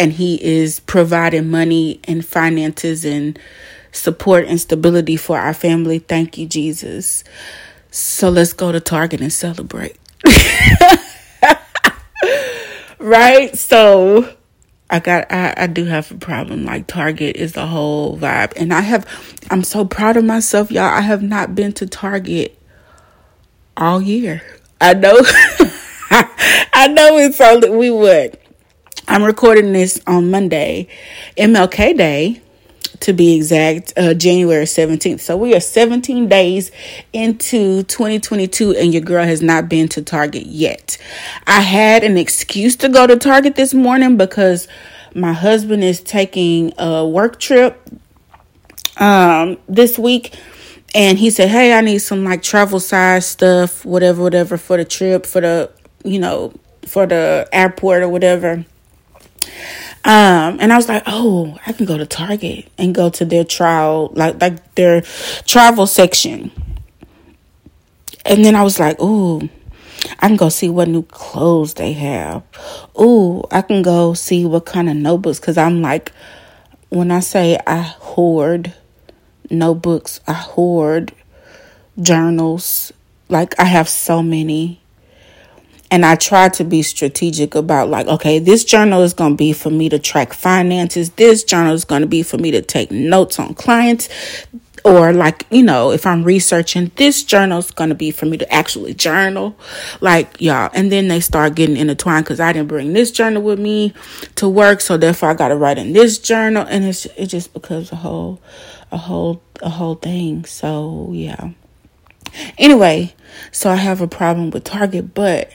and 0.00 0.14
he 0.14 0.42
is 0.42 0.80
providing 0.80 1.50
money 1.50 2.00
and 2.04 2.24
finances 2.24 3.04
and 3.04 3.38
support 3.92 4.44
and 4.46 4.60
stability 4.60 5.16
for 5.16 5.38
our 5.38 5.54
family. 5.54 5.98
Thank 5.98 6.38
you, 6.38 6.46
Jesus. 6.46 7.24
So 7.90 8.30
let's 8.30 8.52
go 8.52 8.72
to 8.72 8.80
Target 8.80 9.20
and 9.20 9.32
celebrate. 9.32 9.96
right? 12.98 13.56
So 13.56 14.32
I 14.88 15.00
got 15.00 15.30
I, 15.30 15.54
I 15.56 15.66
do 15.66 15.84
have 15.86 16.10
a 16.10 16.16
problem. 16.16 16.64
Like 16.64 16.86
Target 16.86 17.36
is 17.36 17.52
the 17.52 17.66
whole 17.66 18.16
vibe. 18.16 18.52
And 18.56 18.72
I 18.72 18.80
have 18.80 19.06
I'm 19.50 19.64
so 19.64 19.84
proud 19.84 20.16
of 20.16 20.24
myself, 20.24 20.70
y'all. 20.70 20.84
I 20.84 21.00
have 21.00 21.22
not 21.22 21.54
been 21.54 21.72
to 21.74 21.86
Target 21.86 22.56
all 23.76 24.00
year. 24.00 24.42
I 24.80 24.94
know 24.94 25.16
I 26.10 26.88
know 26.88 27.18
it's 27.18 27.40
only 27.40 27.70
we 27.70 27.90
would. 27.90 28.38
I'm 29.08 29.24
recording 29.24 29.72
this 29.72 30.00
on 30.06 30.30
Monday, 30.30 30.86
MLK 31.36 31.96
Day 31.96 32.42
to 33.00 33.12
be 33.12 33.34
exact, 33.34 33.92
uh, 33.96 34.14
January 34.14 34.64
17th. 34.64 35.20
So 35.20 35.36
we 35.36 35.54
are 35.54 35.60
17 35.60 36.28
days 36.28 36.70
into 37.12 37.82
2022 37.84 38.72
and 38.72 38.92
your 38.92 39.02
girl 39.02 39.24
has 39.24 39.42
not 39.42 39.68
been 39.68 39.88
to 39.88 40.02
Target 40.02 40.46
yet. 40.46 40.98
I 41.46 41.60
had 41.60 42.04
an 42.04 42.16
excuse 42.16 42.76
to 42.76 42.88
go 42.88 43.06
to 43.06 43.16
Target 43.16 43.56
this 43.56 43.72
morning 43.74 44.16
because 44.16 44.68
my 45.14 45.32
husband 45.32 45.82
is 45.82 46.00
taking 46.00 46.72
a 46.78 47.06
work 47.06 47.40
trip 47.40 47.80
um, 48.98 49.58
this 49.68 49.98
week 49.98 50.34
and 50.94 51.18
he 51.18 51.30
said, 51.30 51.48
Hey, 51.48 51.72
I 51.72 51.80
need 51.80 51.98
some 51.98 52.24
like 52.24 52.42
travel 52.42 52.80
size 52.80 53.26
stuff, 53.26 53.84
whatever, 53.84 54.22
whatever 54.22 54.56
for 54.56 54.76
the 54.76 54.84
trip, 54.84 55.24
for 55.24 55.40
the, 55.40 55.70
you 56.04 56.18
know, 56.18 56.52
for 56.86 57.06
the 57.06 57.48
airport 57.52 58.02
or 58.02 58.08
whatever. 58.08 58.64
Um, 60.02 60.56
and 60.60 60.72
I 60.72 60.76
was 60.76 60.88
like, 60.88 61.02
oh, 61.06 61.58
I 61.66 61.72
can 61.72 61.84
go 61.84 61.98
to 61.98 62.06
Target 62.06 62.68
and 62.78 62.94
go 62.94 63.10
to 63.10 63.24
their 63.24 63.44
trial, 63.44 64.10
like 64.14 64.40
like 64.40 64.74
their 64.74 65.02
travel 65.46 65.86
section. 65.86 66.50
And 68.24 68.44
then 68.44 68.54
I 68.54 68.62
was 68.62 68.78
like, 68.80 68.96
oh, 68.98 69.48
I 70.20 70.28
can 70.28 70.36
go 70.36 70.48
see 70.48 70.68
what 70.68 70.88
new 70.88 71.02
clothes 71.02 71.74
they 71.74 71.92
have. 71.92 72.42
Oh, 72.96 73.44
I 73.50 73.62
can 73.62 73.82
go 73.82 74.14
see 74.14 74.44
what 74.44 74.64
kind 74.66 74.88
of 74.88 74.96
notebooks. 74.96 75.38
Cause 75.38 75.58
I'm 75.58 75.82
like, 75.82 76.12
when 76.88 77.10
I 77.10 77.20
say 77.20 77.58
I 77.66 77.80
hoard 77.80 78.74
notebooks, 79.50 80.20
I 80.26 80.32
hoard 80.32 81.12
journals. 82.00 82.92
Like 83.28 83.58
I 83.60 83.64
have 83.64 83.88
so 83.88 84.22
many 84.22 84.80
and 85.90 86.06
I 86.06 86.14
try 86.14 86.48
to 86.50 86.64
be 86.64 86.82
strategic 86.82 87.54
about 87.54 87.88
like, 87.88 88.06
okay, 88.06 88.38
this 88.38 88.64
journal 88.64 89.02
is 89.02 89.12
going 89.12 89.32
to 89.32 89.36
be 89.36 89.52
for 89.52 89.70
me 89.70 89.88
to 89.88 89.98
track 89.98 90.32
finances. 90.32 91.10
This 91.10 91.42
journal 91.42 91.74
is 91.74 91.84
going 91.84 92.02
to 92.02 92.08
be 92.08 92.22
for 92.22 92.38
me 92.38 92.52
to 92.52 92.62
take 92.62 92.90
notes 92.90 93.38
on 93.38 93.54
clients. 93.54 94.08
Or 94.82 95.12
like, 95.12 95.46
you 95.50 95.62
know, 95.62 95.90
if 95.90 96.06
I'm 96.06 96.22
researching, 96.24 96.90
this 96.96 97.22
journal 97.22 97.58
is 97.58 97.70
going 97.70 97.90
to 97.90 97.94
be 97.94 98.12
for 98.12 98.24
me 98.24 98.38
to 98.38 98.50
actually 98.50 98.94
journal. 98.94 99.56
Like, 100.00 100.40
y'all. 100.40 100.70
And 100.72 100.90
then 100.90 101.08
they 101.08 101.20
start 101.20 101.54
getting 101.54 101.76
intertwined 101.76 102.24
because 102.24 102.40
I 102.40 102.52
didn't 102.52 102.68
bring 102.68 102.92
this 102.92 103.10
journal 103.10 103.42
with 103.42 103.58
me 103.58 103.92
to 104.36 104.48
work. 104.48 104.80
So 104.80 104.96
therefore 104.96 105.30
I 105.30 105.34
got 105.34 105.48
to 105.48 105.56
write 105.56 105.76
in 105.76 105.92
this 105.92 106.18
journal. 106.18 106.66
And 106.66 106.84
it's, 106.84 107.04
it 107.04 107.26
just 107.26 107.52
becomes 107.52 107.92
a 107.92 107.96
whole, 107.96 108.40
a 108.90 108.96
whole, 108.96 109.42
a 109.60 109.68
whole 109.68 109.96
thing. 109.96 110.44
So 110.46 111.10
yeah. 111.12 111.50
Anyway, 112.56 113.12
so 113.50 113.70
I 113.70 113.76
have 113.76 114.00
a 114.00 114.06
problem 114.06 114.50
with 114.50 114.64
Target, 114.64 115.14
but 115.14 115.50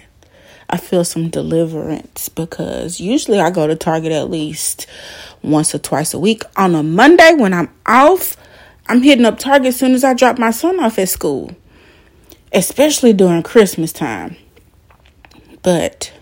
I 0.70 0.78
feel 0.78 1.04
some 1.04 1.30
deliverance 1.30 2.30
because 2.30 3.00
usually 3.00 3.40
I 3.40 3.52
go 3.52 3.68
to 3.68 3.76
Target 3.76 4.12
at 4.12 4.30
least 4.30 4.88
once 5.42 5.76
or 5.76 5.80
twice 5.80 6.14
a 6.14 6.20
week. 6.20 6.44
On 6.58 6.74
a 6.76 6.84
Monday 6.84 7.34
when 7.34 7.54
I'm 7.54 7.70
off, 7.86 8.36
I'm 8.88 9.02
hitting 9.02 9.26
up 9.26 9.40
Target 9.40 9.68
as 9.68 9.78
soon 9.78 9.94
as 9.94 10.04
I 10.04 10.14
drop 10.14 10.38
my 10.38 10.52
son 10.52 10.80
off 10.80 11.00
at 11.00 11.10
school, 11.10 11.52
especially 12.52 13.14
during 13.14 13.44
Christmas 13.44 13.92
time. 13.92 14.36
But 15.62 16.14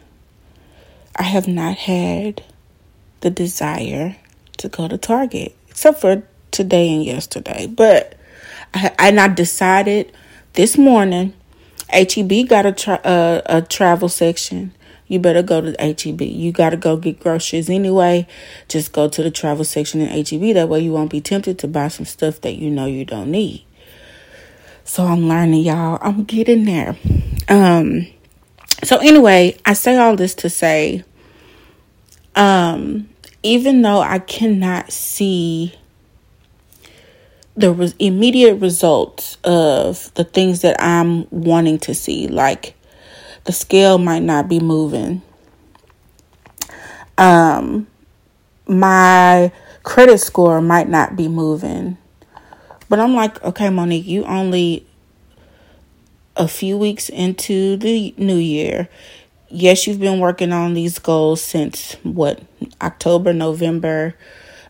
I 1.15 1.23
have 1.23 1.47
not 1.47 1.75
had 1.75 2.43
the 3.21 3.29
desire 3.29 4.17
to 4.57 4.69
go 4.69 4.87
to 4.87 4.97
Target, 4.97 5.55
except 5.69 6.01
for 6.01 6.23
today 6.51 6.93
and 6.93 7.03
yesterday. 7.03 7.67
But 7.67 8.15
I, 8.73 8.91
and 8.99 9.19
I 9.19 9.27
decided 9.27 10.11
this 10.53 10.77
morning, 10.77 11.33
HEB 11.93 12.47
got 12.47 12.65
a 12.65 12.71
tra- 12.71 13.01
a 13.45 13.61
travel 13.61 14.09
section. 14.09 14.73
You 15.07 15.19
better 15.19 15.43
go 15.43 15.61
to 15.61 15.75
HEB. 15.79 16.21
You 16.21 16.51
got 16.51 16.71
to 16.71 16.77
go 16.77 16.97
get 16.97 17.19
groceries 17.19 17.69
anyway. 17.69 18.27
Just 18.67 18.93
go 18.93 19.09
to 19.09 19.21
the 19.21 19.29
travel 19.29 19.63
section 19.63 20.01
in 20.01 20.07
HEB. 20.07 20.55
That 20.55 20.69
way 20.69 20.79
you 20.79 20.91
won't 20.91 21.11
be 21.11 21.21
tempted 21.21 21.59
to 21.59 21.67
buy 21.67 21.89
some 21.89 22.05
stuff 22.05 22.41
that 22.41 22.55
you 22.55 22.69
know 22.69 22.85
you 22.85 23.05
don't 23.05 23.29
need. 23.29 23.65
So 24.85 25.05
I'm 25.05 25.27
learning, 25.27 25.63
y'all. 25.63 25.99
I'm 26.01 26.23
getting 26.23 26.65
there. 26.65 26.95
Um. 27.47 28.07
So 28.83 28.97
anyway, 28.97 29.57
I 29.65 29.73
say 29.73 29.97
all 29.97 30.15
this 30.15 30.35
to 30.35 30.49
say, 30.49 31.05
um, 32.35 33.09
even 33.43 33.81
though 33.81 34.01
I 34.01 34.19
cannot 34.19 34.91
see 34.91 35.73
the 37.55 37.71
re- 37.71 37.93
immediate 37.99 38.55
results 38.55 39.37
of 39.43 40.13
the 40.15 40.23
things 40.23 40.61
that 40.61 40.81
I'm 40.81 41.27
wanting 41.29 41.79
to 41.79 41.93
see, 41.93 42.27
like 42.27 42.75
the 43.45 43.51
scale 43.51 43.97
might 43.97 44.23
not 44.23 44.47
be 44.47 44.59
moving. 44.59 45.21
Um, 47.17 47.87
my 48.67 49.51
credit 49.83 50.19
score 50.19 50.61
might 50.61 50.89
not 50.89 51.15
be 51.15 51.27
moving. 51.27 51.97
But 52.89 52.99
I'm 52.99 53.13
like, 53.13 53.43
okay, 53.43 53.69
Monique, 53.69 54.05
you 54.05 54.23
only 54.25 54.85
a 56.35 56.47
few 56.47 56.77
weeks 56.77 57.09
into 57.09 57.77
the 57.77 58.13
new 58.17 58.37
year. 58.37 58.89
Yes, 59.49 59.85
you've 59.85 59.99
been 59.99 60.19
working 60.19 60.51
on 60.51 60.73
these 60.73 60.97
goals 60.99 61.41
since 61.41 61.93
what 62.03 62.41
October, 62.81 63.33
November, 63.33 64.15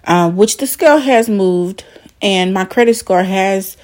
uh, 0.06 0.30
which 0.30 0.58
the 0.58 0.68
scale 0.68 0.98
has 0.98 1.30
moved 1.30 1.86
and 2.24 2.54
my 2.54 2.66
credit 2.66 2.96
score 2.96 3.22
has 3.22 3.78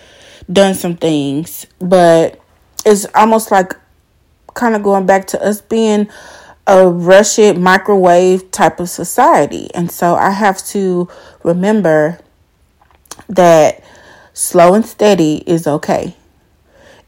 done 0.51 0.73
some 0.73 0.95
things, 0.95 1.67
but 1.77 2.41
it's 2.85 3.05
almost 3.13 3.51
like 3.51 3.73
kind 4.55 4.75
of 4.75 4.81
going 4.81 5.05
back 5.05 5.27
to 5.27 5.45
us 5.45 5.61
being 5.61 6.09
a 6.65 6.87
rush 6.87 7.37
it 7.37 7.57
microwave 7.57 8.49
type 8.51 8.79
of 8.79 8.89
society. 8.89 9.69
And 9.75 9.91
so 9.91 10.15
I 10.15 10.31
have 10.31 10.65
to 10.67 11.09
remember 11.43 12.19
that 13.27 13.83
slow 14.33 14.73
and 14.73 14.85
steady 14.85 15.43
is 15.45 15.67
okay. 15.67 16.15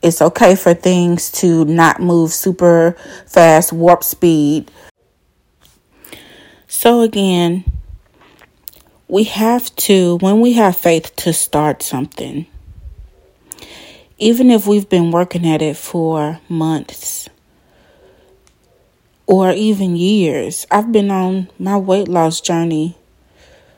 It's 0.02 0.22
okay 0.22 0.56
for 0.56 0.74
things 0.74 1.32
to 1.34 1.63
not 1.65 2.02
move 2.02 2.32
super 2.32 2.96
fast, 3.26 3.72
warp 3.72 4.04
speed. 4.04 4.72
So, 6.67 7.02
again, 7.02 7.63
we 9.12 9.26
have 9.26 9.76
to, 9.76 10.15
when 10.19 10.39
we 10.39 10.54
have 10.54 10.78
faith 10.78 11.13
to 11.17 11.34
start 11.34 11.84
something, 11.84 12.45
even 14.17 14.50
if 14.50 14.65
we've 14.65 14.88
been 14.88 15.12
working 15.12 15.45
at 15.45 15.62
it 15.62 15.76
for 15.76 16.39
months 16.47 17.28
or 19.28 19.52
even 19.52 19.97
years, 19.97 20.65
I've 20.71 20.93
been 20.93 21.12
on 21.12 21.50
my 21.60 21.76
weight 21.76 22.08
loss 22.08 22.39
journey 22.39 22.95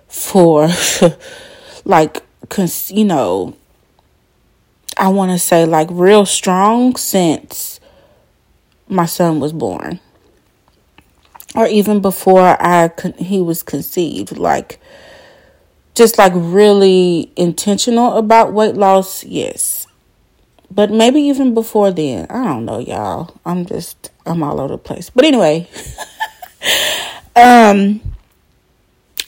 for 0.08 0.70
like, 1.84 2.22
cause, 2.50 2.92
you 2.92 3.04
know, 3.04 3.56
I 4.96 5.10
want 5.10 5.32
to 5.32 5.40
say 5.40 5.66
like 5.66 5.88
real 5.90 6.28
strong 6.28 6.96
since 6.96 7.80
my 8.88 9.08
son 9.08 9.40
was 9.40 9.52
born. 9.52 10.00
Or 11.56 11.66
even 11.66 12.02
before 12.02 12.56
I 12.62 12.92
he 13.18 13.42
was 13.42 13.64
conceived 13.64 14.38
like 14.38 14.80
just 15.96 16.18
like 16.18 16.34
really 16.36 17.32
intentional 17.36 18.14
about 18.18 18.54
weight 18.54 18.76
loss, 18.76 19.24
yes. 19.24 19.88
But 20.72 20.92
maybe 20.92 21.22
even 21.22 21.54
before 21.54 21.92
then. 21.92 22.26
I 22.30 22.44
don't 22.44 22.66
know, 22.66 22.80
y'all. 22.80 23.36
I'm 23.46 23.66
just 23.66 24.10
I'm 24.26 24.42
all 24.42 24.60
over 24.60 24.74
the 24.74 24.78
place. 24.78 25.10
But 25.10 25.26
anyway, 25.26 25.70
um 27.36 28.02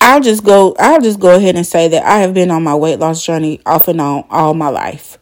I'll 0.02 0.22
just 0.22 0.44
go 0.44 0.76
I'll 0.80 1.02
just 1.02 1.20
go 1.20 1.36
ahead 1.36 1.56
and 1.56 1.66
say 1.66 1.88
that 1.88 2.04
I 2.04 2.20
have 2.20 2.34
been 2.34 2.50
on 2.50 2.64
my 2.64 2.76
weight 2.76 3.00
loss 3.00 3.24
journey 3.24 3.62
off 3.66 3.88
and 3.88 4.02
on 4.02 4.26
all 4.30 4.54
my 4.54 4.70
life. 4.70 5.20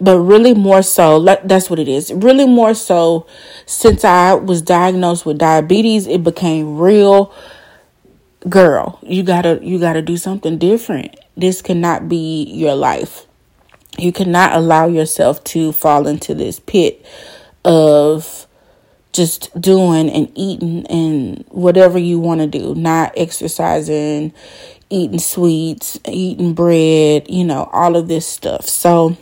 But 0.00 0.18
really 0.18 0.54
more 0.54 0.82
so, 0.82 1.20
that's 1.20 1.70
what 1.70 1.78
it 1.78 1.86
is. 1.86 2.12
Really 2.12 2.46
more 2.46 2.74
so 2.74 3.26
since 3.66 4.04
I 4.04 4.34
was 4.34 4.60
diagnosed 4.60 5.24
with 5.24 5.38
diabetes, 5.38 6.08
it 6.08 6.24
became 6.24 6.78
real 6.78 7.32
girl, 8.48 8.98
you 9.02 9.22
gotta 9.22 9.58
you 9.62 9.78
gotta 9.78 10.02
do 10.02 10.16
something 10.16 10.58
different. 10.58 11.16
This 11.36 11.62
cannot 11.62 12.08
be 12.08 12.44
your 12.44 12.74
life. 12.74 13.26
You 13.98 14.12
cannot 14.12 14.54
allow 14.54 14.86
yourself 14.86 15.42
to 15.44 15.72
fall 15.72 16.06
into 16.06 16.34
this 16.34 16.60
pit 16.60 17.04
of 17.64 18.46
just 19.12 19.58
doing 19.60 20.08
and 20.10 20.32
eating 20.34 20.86
and 20.86 21.44
whatever 21.48 21.98
you 21.98 22.18
want 22.18 22.40
to 22.40 22.46
do, 22.46 22.74
not 22.74 23.12
exercising, 23.16 24.32
eating 24.88 25.18
sweets, 25.18 25.98
eating 26.08 26.54
bread, 26.54 27.28
you 27.28 27.44
know, 27.44 27.68
all 27.72 27.96
of 27.96 28.08
this 28.08 28.26
stuff. 28.26 28.66
So 28.66 29.16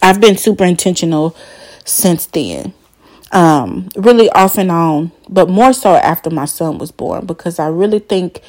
I've 0.00 0.20
been 0.20 0.36
super 0.36 0.64
intentional 0.64 1.36
since 1.84 2.26
then 2.26 2.72
um, 3.32 3.88
really 3.96 4.30
off 4.30 4.58
and 4.58 4.70
on, 4.70 5.12
but 5.28 5.48
more 5.48 5.72
so 5.72 5.94
after 5.94 6.30
my 6.30 6.44
son 6.44 6.78
was 6.78 6.92
born 6.92 7.26
because 7.26 7.58
I 7.58 7.68
really 7.68 7.98
think 7.98 8.40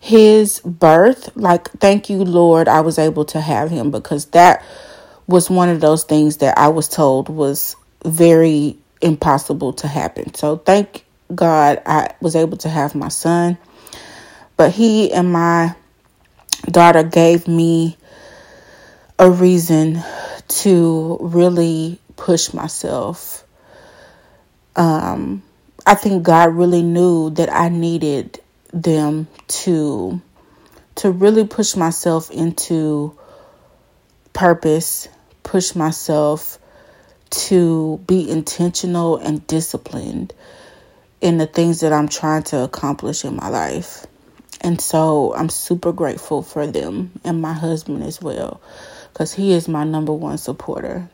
his 0.00 0.60
birth, 0.60 1.30
like, 1.36 1.70
thank 1.72 2.10
you, 2.10 2.24
Lord, 2.24 2.66
I 2.68 2.80
was 2.80 2.98
able 2.98 3.24
to 3.26 3.40
have 3.40 3.70
him 3.70 3.90
because 3.90 4.26
that 4.26 4.64
was 5.26 5.48
one 5.48 5.68
of 5.68 5.80
those 5.80 6.04
things 6.04 6.38
that 6.38 6.58
I 6.58 6.68
was 6.68 6.88
told 6.88 7.28
was 7.28 7.76
very 8.04 8.76
impossible 9.00 9.74
to 9.74 9.88
happen. 9.88 10.34
So, 10.34 10.56
thank 10.56 11.04
God 11.34 11.80
I 11.86 12.14
was 12.20 12.36
able 12.36 12.56
to 12.58 12.68
have 12.68 12.94
my 12.94 13.08
son. 13.08 13.58
But 14.56 14.72
he 14.72 15.12
and 15.12 15.32
my 15.32 15.74
daughter 16.70 17.02
gave 17.02 17.48
me 17.48 17.96
a 19.18 19.30
reason 19.30 20.02
to 20.48 21.18
really 21.20 21.98
push 22.16 22.52
myself 22.52 23.41
um, 24.76 25.42
I 25.86 25.94
think 25.94 26.22
God 26.22 26.54
really 26.54 26.82
knew 26.82 27.30
that 27.30 27.52
I 27.52 27.68
needed 27.68 28.40
them 28.72 29.28
to 29.48 30.20
to 30.94 31.10
really 31.10 31.46
push 31.46 31.74
myself 31.74 32.30
into 32.30 33.16
purpose, 34.32 35.08
push 35.42 35.74
myself 35.74 36.58
to 37.30 37.98
be 38.06 38.30
intentional 38.30 39.16
and 39.16 39.46
disciplined 39.46 40.34
in 41.22 41.38
the 41.38 41.46
things 41.46 41.80
that 41.80 41.92
I'm 41.92 42.08
trying 42.08 42.42
to 42.44 42.62
accomplish 42.62 43.24
in 43.24 43.36
my 43.36 43.48
life. 43.48 44.06
And 44.60 44.80
so 44.80 45.34
I'm 45.34 45.48
super 45.48 45.92
grateful 45.92 46.42
for 46.42 46.66
them 46.66 47.12
and 47.24 47.40
my 47.40 47.52
husband 47.52 48.02
as 48.04 48.20
well 48.20 48.60
cuz 49.14 49.32
he 49.32 49.52
is 49.52 49.66
my 49.66 49.84
number 49.84 50.12
one 50.12 50.38
supporter. 50.38 51.08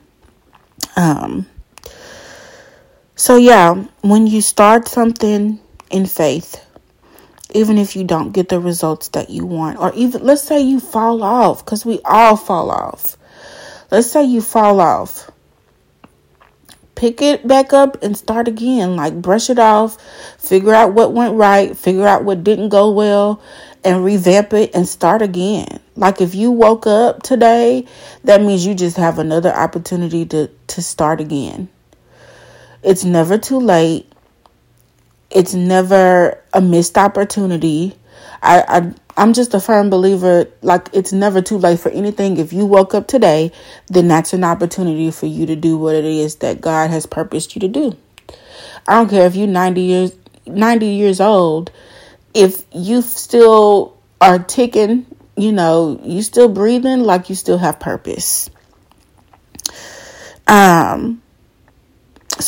Um 0.96 1.46
so, 3.18 3.36
yeah, 3.36 3.74
when 4.00 4.28
you 4.28 4.40
start 4.40 4.86
something 4.86 5.58
in 5.90 6.06
faith, 6.06 6.64
even 7.52 7.76
if 7.76 7.96
you 7.96 8.04
don't 8.04 8.30
get 8.30 8.48
the 8.48 8.60
results 8.60 9.08
that 9.08 9.28
you 9.28 9.44
want, 9.44 9.76
or 9.80 9.92
even 9.94 10.22
let's 10.22 10.44
say 10.44 10.60
you 10.60 10.78
fall 10.78 11.24
off, 11.24 11.64
because 11.64 11.84
we 11.84 11.98
all 12.04 12.36
fall 12.36 12.70
off. 12.70 13.16
Let's 13.90 14.08
say 14.08 14.22
you 14.22 14.40
fall 14.40 14.78
off. 14.78 15.28
Pick 16.94 17.20
it 17.20 17.44
back 17.44 17.72
up 17.72 18.00
and 18.04 18.16
start 18.16 18.46
again. 18.46 18.94
Like, 18.94 19.20
brush 19.20 19.50
it 19.50 19.58
off, 19.58 20.00
figure 20.38 20.72
out 20.72 20.94
what 20.94 21.12
went 21.12 21.34
right, 21.34 21.76
figure 21.76 22.06
out 22.06 22.22
what 22.22 22.44
didn't 22.44 22.68
go 22.68 22.92
well, 22.92 23.42
and 23.82 24.04
revamp 24.04 24.52
it 24.52 24.72
and 24.76 24.86
start 24.86 25.22
again. 25.22 25.80
Like, 25.96 26.20
if 26.20 26.36
you 26.36 26.52
woke 26.52 26.86
up 26.86 27.24
today, 27.24 27.84
that 28.22 28.42
means 28.42 28.64
you 28.64 28.76
just 28.76 28.96
have 28.96 29.18
another 29.18 29.52
opportunity 29.52 30.24
to, 30.26 30.48
to 30.68 30.82
start 30.82 31.20
again. 31.20 31.68
It's 32.88 33.04
never 33.04 33.36
too 33.36 33.60
late. 33.60 34.10
It's 35.30 35.52
never 35.52 36.42
a 36.54 36.62
missed 36.62 36.96
opportunity. 36.96 37.94
I, 38.42 38.64
I 38.66 38.94
I'm 39.14 39.34
just 39.34 39.52
a 39.52 39.60
firm 39.60 39.90
believer 39.90 40.46
like 40.62 40.88
it's 40.94 41.12
never 41.12 41.42
too 41.42 41.58
late 41.58 41.80
for 41.80 41.90
anything. 41.90 42.38
If 42.38 42.54
you 42.54 42.64
woke 42.64 42.94
up 42.94 43.06
today, 43.06 43.52
then 43.88 44.08
that's 44.08 44.32
an 44.32 44.42
opportunity 44.42 45.10
for 45.10 45.26
you 45.26 45.44
to 45.44 45.54
do 45.54 45.76
what 45.76 45.96
it 45.96 46.06
is 46.06 46.36
that 46.36 46.62
God 46.62 46.88
has 46.88 47.04
purposed 47.04 47.54
you 47.54 47.60
to 47.60 47.68
do. 47.68 47.94
I 48.86 48.94
don't 48.94 49.10
care 49.10 49.26
if 49.26 49.36
you're 49.36 49.46
90 49.46 49.82
years 49.82 50.12
90 50.46 50.86
years 50.86 51.20
old, 51.20 51.70
if 52.32 52.64
you 52.72 53.02
still 53.02 53.98
are 54.18 54.38
ticking, 54.38 55.04
you 55.36 55.52
know, 55.52 56.00
you 56.02 56.22
still 56.22 56.48
breathing 56.48 57.00
like 57.00 57.28
you 57.28 57.34
still 57.34 57.58
have 57.58 57.78
purpose. 57.78 58.48
Um 60.46 61.20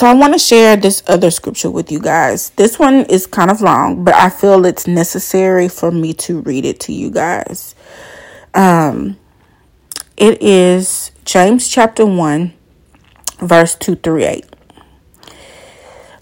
so 0.01 0.07
I 0.07 0.15
want 0.15 0.33
to 0.33 0.39
share 0.39 0.79
this 0.79 1.03
other 1.09 1.31
scripture 1.31 1.71
with 1.71 1.93
you 1.93 2.01
guys. 2.01 2.49
This 2.57 2.79
one 2.79 3.05
is 3.11 3.27
kind 3.27 3.51
of 3.51 3.61
long, 3.61 4.03
but 4.03 4.15
I 4.15 4.31
feel 4.31 4.65
it's 4.65 4.87
necessary 4.87 5.69
for 5.69 5.91
me 5.91 6.15
to 6.15 6.41
read 6.41 6.65
it 6.65 6.81
to 6.81 6.93
you 6.95 7.11
guys. 7.11 7.75
Um 8.55 9.19
it 10.17 10.41
is 10.41 11.11
James 11.27 11.69
chapter 11.69 12.07
1 12.07 12.51
verse 13.41 13.75
2 13.75 13.97
through 13.97 14.25
8. 14.25 14.47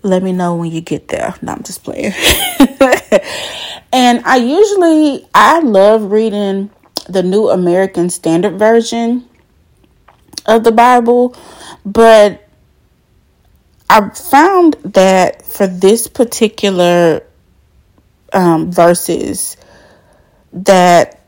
Let 0.03 0.25
me 0.25 0.33
know 0.33 0.57
when 0.57 0.73
you 0.73 0.81
get 0.81 1.07
there. 1.07 1.37
No, 1.41 1.53
I'm 1.53 1.63
just 1.63 1.85
playing. 1.85 2.15
and 3.93 4.25
I 4.25 4.39
usually 4.39 5.25
I 5.33 5.61
love 5.61 6.11
reading 6.11 6.71
the 7.09 7.23
New 7.23 7.49
American 7.49 8.11
Standard 8.11 8.59
Version 8.59 9.29
of 10.47 10.65
the 10.65 10.73
Bible, 10.73 11.37
but 11.85 12.48
I 13.91 14.11
found 14.11 14.75
that 14.85 15.45
for 15.45 15.67
this 15.67 16.09
particular 16.09 17.23
um, 18.33 18.71
verses 18.71 19.57
that 20.53 21.21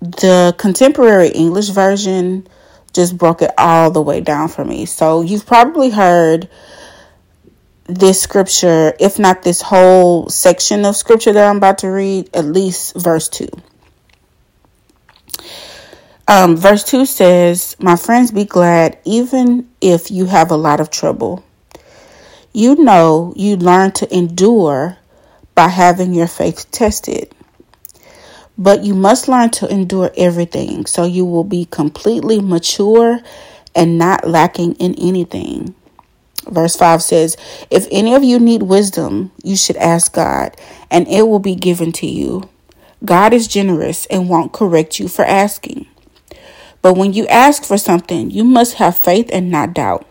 the 0.00 0.54
contemporary 0.58 1.28
English 1.28 1.68
version 1.70 2.46
just 2.92 3.18
broke 3.18 3.42
it 3.42 3.50
all 3.58 3.90
the 3.90 4.00
way 4.00 4.20
down 4.20 4.48
for 4.48 4.64
me. 4.64 4.86
So 4.86 5.20
you've 5.22 5.46
probably 5.46 5.90
heard 5.90 6.48
this 7.84 8.20
scripture, 8.20 8.94
if 8.98 9.18
not 9.18 9.42
this 9.42 9.60
whole 9.60 10.28
section 10.28 10.84
of 10.84 10.96
scripture 10.96 11.32
that 11.32 11.48
I'm 11.48 11.58
about 11.58 11.78
to 11.78 11.88
read, 11.88 12.30
at 12.34 12.44
least 12.44 12.94
verse 12.96 13.28
2. 13.28 13.48
Um, 16.28 16.56
verse 16.56 16.82
2 16.84 17.06
says, 17.06 17.76
My 17.78 17.96
friends, 17.96 18.32
be 18.32 18.44
glad 18.44 18.98
even 19.04 19.68
if 19.80 20.10
you 20.10 20.26
have 20.26 20.50
a 20.50 20.56
lot 20.56 20.80
of 20.80 20.90
trouble. 20.90 21.44
You 22.56 22.74
know 22.76 23.34
you 23.36 23.56
learn 23.58 23.90
to 23.92 24.16
endure 24.16 24.96
by 25.54 25.68
having 25.68 26.14
your 26.14 26.26
faith 26.26 26.70
tested. 26.70 27.30
But 28.56 28.82
you 28.82 28.94
must 28.94 29.28
learn 29.28 29.50
to 29.50 29.68
endure 29.68 30.10
everything 30.16 30.86
so 30.86 31.04
you 31.04 31.26
will 31.26 31.44
be 31.44 31.66
completely 31.66 32.40
mature 32.40 33.20
and 33.74 33.98
not 33.98 34.26
lacking 34.26 34.72
in 34.76 34.94
anything. 34.94 35.74
Verse 36.48 36.74
5 36.76 37.02
says, 37.02 37.36
If 37.70 37.88
any 37.90 38.14
of 38.14 38.24
you 38.24 38.38
need 38.38 38.62
wisdom, 38.62 39.32
you 39.44 39.54
should 39.54 39.76
ask 39.76 40.14
God, 40.14 40.56
and 40.90 41.06
it 41.08 41.28
will 41.28 41.40
be 41.40 41.56
given 41.56 41.92
to 41.92 42.06
you. 42.06 42.48
God 43.04 43.34
is 43.34 43.48
generous 43.48 44.06
and 44.06 44.30
won't 44.30 44.54
correct 44.54 44.98
you 44.98 45.08
for 45.08 45.26
asking. 45.26 45.88
But 46.80 46.96
when 46.96 47.12
you 47.12 47.26
ask 47.26 47.64
for 47.64 47.76
something, 47.76 48.30
you 48.30 48.44
must 48.44 48.76
have 48.76 48.96
faith 48.96 49.28
and 49.30 49.50
not 49.50 49.74
doubt. 49.74 50.06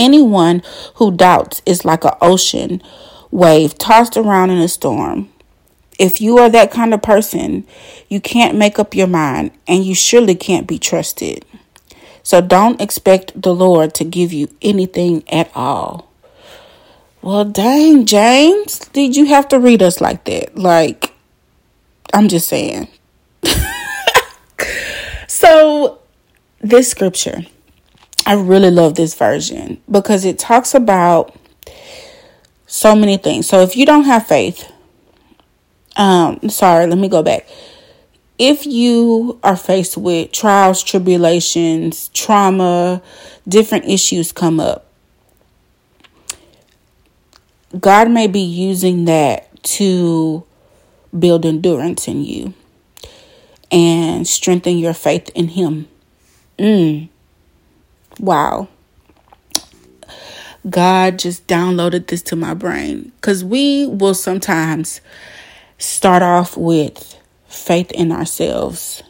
Anyone 0.00 0.62
who 0.94 1.14
doubts 1.14 1.60
is 1.66 1.84
like 1.84 2.04
an 2.04 2.14
ocean 2.22 2.82
wave 3.30 3.76
tossed 3.76 4.16
around 4.16 4.48
in 4.48 4.56
a 4.56 4.66
storm. 4.66 5.28
If 5.98 6.22
you 6.22 6.38
are 6.38 6.48
that 6.48 6.70
kind 6.70 6.94
of 6.94 7.02
person, 7.02 7.66
you 8.08 8.18
can't 8.18 8.56
make 8.56 8.78
up 8.78 8.94
your 8.94 9.06
mind 9.06 9.50
and 9.68 9.84
you 9.84 9.94
surely 9.94 10.34
can't 10.34 10.66
be 10.66 10.78
trusted. 10.78 11.44
So 12.22 12.40
don't 12.40 12.80
expect 12.80 13.42
the 13.42 13.54
Lord 13.54 13.92
to 13.96 14.04
give 14.04 14.32
you 14.32 14.48
anything 14.62 15.22
at 15.28 15.50
all. 15.54 16.08
Well, 17.20 17.44
dang, 17.44 18.06
James, 18.06 18.78
did 18.78 19.14
you 19.16 19.26
have 19.26 19.48
to 19.48 19.58
read 19.58 19.82
us 19.82 20.00
like 20.00 20.24
that? 20.24 20.56
Like, 20.56 21.12
I'm 22.14 22.28
just 22.28 22.48
saying. 22.48 22.88
so, 25.26 25.98
this 26.62 26.90
scripture, 26.90 27.44
I 28.26 28.34
really 28.34 28.70
love 28.70 28.94
this 28.94 29.14
version 29.14 29.80
because 29.90 30.24
it 30.24 30.38
talks 30.38 30.74
about 30.74 31.36
so 32.66 32.94
many 32.94 33.16
things. 33.16 33.48
So, 33.48 33.60
if 33.60 33.76
you 33.76 33.86
don't 33.86 34.04
have 34.04 34.26
faith, 34.26 34.70
um, 35.96 36.48
sorry, 36.48 36.86
let 36.86 36.98
me 36.98 37.08
go 37.08 37.22
back 37.22 37.46
if 38.40 38.64
you 38.64 39.38
are 39.42 39.54
faced 39.54 39.98
with 39.98 40.32
trials, 40.32 40.82
tribulations, 40.82 42.08
trauma, 42.08 43.02
different 43.46 43.84
issues 43.84 44.32
come 44.32 44.58
up, 44.58 44.86
God 47.78 48.10
may 48.10 48.26
be 48.26 48.40
using 48.40 49.04
that 49.04 49.62
to 49.62 50.42
build 51.16 51.44
endurance 51.44 52.08
in 52.08 52.24
you 52.24 52.54
and 53.70 54.26
strengthen 54.26 54.78
your 54.78 54.94
faith 54.94 55.28
in 55.34 55.48
Him. 55.48 55.86
Mm. 56.58 57.09
Wow. 58.20 58.68
God 60.68 61.18
just 61.18 61.46
downloaded 61.46 62.08
this 62.08 62.20
to 62.22 62.36
my 62.36 62.52
brain 62.52 63.12
because 63.16 63.42
we 63.42 63.86
will 63.86 64.12
sometimes 64.12 65.00
start 65.78 66.22
off 66.22 66.54
with 66.54 67.18
faith 67.48 67.90
in 67.92 68.12
ourselves. 68.12 69.02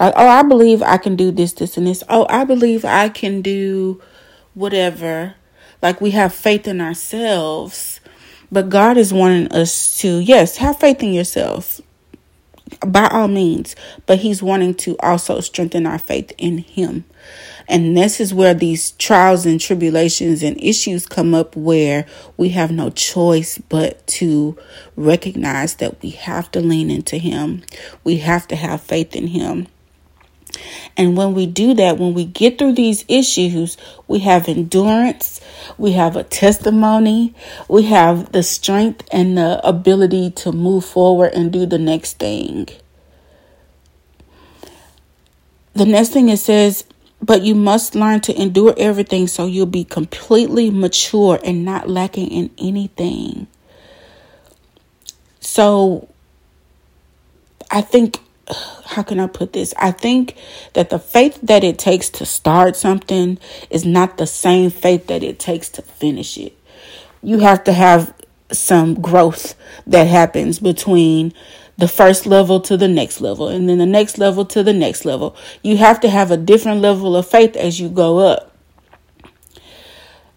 Like, 0.00 0.14
oh, 0.16 0.26
I 0.26 0.42
believe 0.42 0.82
I 0.82 0.96
can 0.96 1.14
do 1.14 1.30
this, 1.30 1.52
this, 1.52 1.76
and 1.76 1.86
this. 1.86 2.02
Oh, 2.08 2.26
I 2.28 2.42
believe 2.42 2.84
I 2.84 3.08
can 3.08 3.42
do 3.42 4.02
whatever. 4.54 5.36
Like, 5.80 6.00
we 6.00 6.10
have 6.10 6.34
faith 6.34 6.66
in 6.66 6.80
ourselves. 6.80 8.00
But 8.50 8.70
God 8.70 8.96
is 8.96 9.12
wanting 9.12 9.52
us 9.52 9.96
to, 9.98 10.18
yes, 10.18 10.56
have 10.56 10.80
faith 10.80 11.00
in 11.00 11.12
yourself 11.12 11.80
by 12.84 13.06
all 13.06 13.28
means. 13.28 13.76
But 14.06 14.18
He's 14.18 14.42
wanting 14.42 14.74
to 14.76 14.96
also 14.98 15.38
strengthen 15.38 15.86
our 15.86 15.98
faith 15.98 16.32
in 16.38 16.58
Him. 16.58 17.04
And 17.68 17.96
this 17.96 18.20
is 18.20 18.34
where 18.34 18.54
these 18.54 18.92
trials 18.92 19.46
and 19.46 19.60
tribulations 19.60 20.42
and 20.42 20.60
issues 20.62 21.06
come 21.06 21.34
up 21.34 21.56
where 21.56 22.06
we 22.36 22.50
have 22.50 22.70
no 22.70 22.90
choice 22.90 23.58
but 23.58 24.06
to 24.06 24.56
recognize 24.96 25.76
that 25.76 26.02
we 26.02 26.10
have 26.10 26.50
to 26.52 26.60
lean 26.60 26.90
into 26.90 27.16
Him. 27.16 27.62
We 28.02 28.18
have 28.18 28.46
to 28.48 28.56
have 28.56 28.82
faith 28.82 29.16
in 29.16 29.28
Him. 29.28 29.68
And 30.96 31.16
when 31.16 31.34
we 31.34 31.46
do 31.46 31.74
that, 31.74 31.98
when 31.98 32.14
we 32.14 32.24
get 32.24 32.58
through 32.58 32.74
these 32.74 33.04
issues, 33.08 33.76
we 34.06 34.20
have 34.20 34.48
endurance, 34.48 35.40
we 35.78 35.92
have 35.92 36.16
a 36.16 36.22
testimony, 36.22 37.34
we 37.68 37.84
have 37.84 38.32
the 38.32 38.42
strength 38.42 39.08
and 39.10 39.36
the 39.36 39.66
ability 39.66 40.30
to 40.30 40.52
move 40.52 40.84
forward 40.84 41.32
and 41.34 41.52
do 41.52 41.66
the 41.66 41.78
next 41.78 42.18
thing. 42.18 42.68
The 45.74 45.86
next 45.86 46.10
thing 46.10 46.28
it 46.28 46.36
says, 46.36 46.84
but 47.24 47.42
you 47.42 47.54
must 47.54 47.94
learn 47.94 48.20
to 48.20 48.38
endure 48.38 48.74
everything 48.76 49.26
so 49.26 49.46
you'll 49.46 49.64
be 49.64 49.84
completely 49.84 50.70
mature 50.70 51.40
and 51.42 51.64
not 51.64 51.88
lacking 51.88 52.28
in 52.28 52.50
anything. 52.58 53.46
So 55.40 56.08
I 57.70 57.80
think, 57.80 58.18
how 58.84 59.02
can 59.02 59.20
I 59.20 59.26
put 59.26 59.54
this? 59.54 59.72
I 59.78 59.90
think 59.90 60.36
that 60.74 60.90
the 60.90 60.98
faith 60.98 61.38
that 61.42 61.64
it 61.64 61.78
takes 61.78 62.10
to 62.10 62.26
start 62.26 62.76
something 62.76 63.38
is 63.70 63.86
not 63.86 64.18
the 64.18 64.26
same 64.26 64.68
faith 64.68 65.06
that 65.06 65.22
it 65.22 65.38
takes 65.38 65.70
to 65.70 65.82
finish 65.82 66.36
it. 66.36 66.54
You 67.22 67.38
have 67.38 67.64
to 67.64 67.72
have 67.72 68.12
some 68.52 69.00
growth 69.00 69.54
that 69.86 70.06
happens 70.06 70.58
between 70.58 71.32
the 71.76 71.88
first 71.88 72.26
level 72.26 72.60
to 72.60 72.76
the 72.76 72.88
next 72.88 73.20
level 73.20 73.48
and 73.48 73.68
then 73.68 73.78
the 73.78 73.86
next 73.86 74.18
level 74.18 74.44
to 74.44 74.62
the 74.62 74.72
next 74.72 75.04
level. 75.04 75.36
You 75.62 75.76
have 75.76 76.00
to 76.00 76.08
have 76.08 76.30
a 76.30 76.36
different 76.36 76.80
level 76.80 77.16
of 77.16 77.26
faith 77.26 77.56
as 77.56 77.80
you 77.80 77.88
go 77.88 78.18
up. 78.18 78.54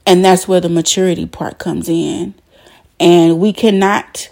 And 0.06 0.23
that's 0.23 0.47
where 0.47 0.62
the 0.62 0.69
maturity 0.69 1.26
part 1.26 1.60
comes 1.60 1.89
in. 1.89 2.34
And 3.00 3.39
we 3.39 3.54
cannot 3.54 4.30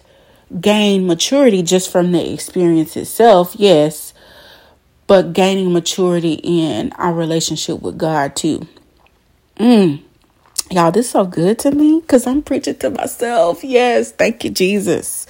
gain 0.59 1.05
maturity 1.05 1.61
just 1.61 1.91
from 1.91 2.11
the 2.11 2.33
experience 2.33 2.95
itself, 2.95 3.55
yes, 3.57 4.13
but 5.07 5.33
gaining 5.33 5.71
maturity 5.73 6.39
in 6.43 6.91
our 6.93 7.13
relationship 7.13 7.81
with 7.81 7.97
God 7.97 8.35
too. 8.35 8.67
Mm. 9.57 10.01
Y'all, 10.71 10.91
this 10.91 11.05
is 11.05 11.11
so 11.11 11.25
good 11.25 11.59
to 11.59 11.71
me 11.71 11.99
because 11.99 12.25
I'm 12.25 12.41
preaching 12.41 12.75
to 12.77 12.89
myself. 12.89 13.63
Yes, 13.63 14.11
thank 14.11 14.43
you, 14.43 14.49
Jesus. 14.49 15.27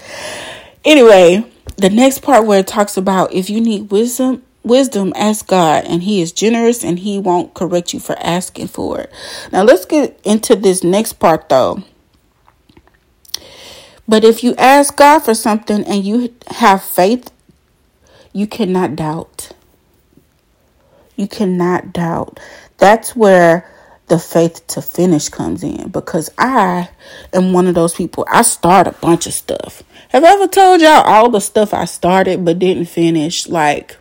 Anyway, 0.86 1.52
the 1.78 1.90
next 1.90 2.20
part 2.20 2.46
where 2.46 2.60
it 2.60 2.68
talks 2.68 2.98
about 2.98 3.34
if 3.34 3.50
you 3.50 3.60
need 3.60 3.92
wisdom, 3.92 4.44
wisdom, 4.64 5.14
ask 5.16 5.48
God, 5.48 5.86
and 5.86 6.04
He 6.04 6.22
is 6.22 6.32
generous 6.32 6.84
and 6.84 7.00
He 7.00 7.20
won't 7.20 7.54
correct 7.54 7.94
you 7.94 8.00
for 8.00 8.18
asking 8.20 8.68
for 8.68 9.02
it. 9.02 9.12
Now, 9.52 9.64
let's 9.64 9.86
get 9.86 10.20
into 10.24 10.56
this 10.56 10.84
next 10.84 11.14
part 11.14 11.50
though. 11.50 11.84
But 14.08 14.24
if 14.24 14.44
you 14.44 14.56
ask 14.56 14.96
God 14.96 15.20
for 15.20 15.34
something 15.34 15.84
and 15.84 16.06
you 16.06 16.34
have 16.48 16.84
faith, 16.84 17.32
you 18.34 18.48
cannot 18.48 18.96
doubt. 18.96 19.52
You 21.16 21.28
cannot 21.28 21.94
doubt. 21.94 22.40
That's 22.78 23.16
where 23.16 23.72
the 24.08 24.20
faith 24.20 24.66
to 24.68 24.82
finish 24.82 25.30
comes 25.30 25.64
in 25.64 25.89
because 25.89 26.30
I 26.38 26.89
am 27.34 27.53
one 27.53 27.68
of 27.68 27.76
those 27.76 27.95
people. 27.95 28.26
I 28.30 28.43
start 28.43 28.88
a 28.88 28.91
bunch 28.91 29.26
of 29.26 29.34
stuff. 29.34 29.84
Have 30.10 30.24
I 30.24 30.34
ever 30.34 30.47
told 30.47 30.82
y'all 30.82 31.03
all 31.03 31.30
the 31.30 31.41
stuff 31.41 31.74
I 31.74 31.86
started 31.86 32.45
but 32.45 32.60
didn't 32.60 32.86
finish? 32.86 33.47
Like, 33.47 33.97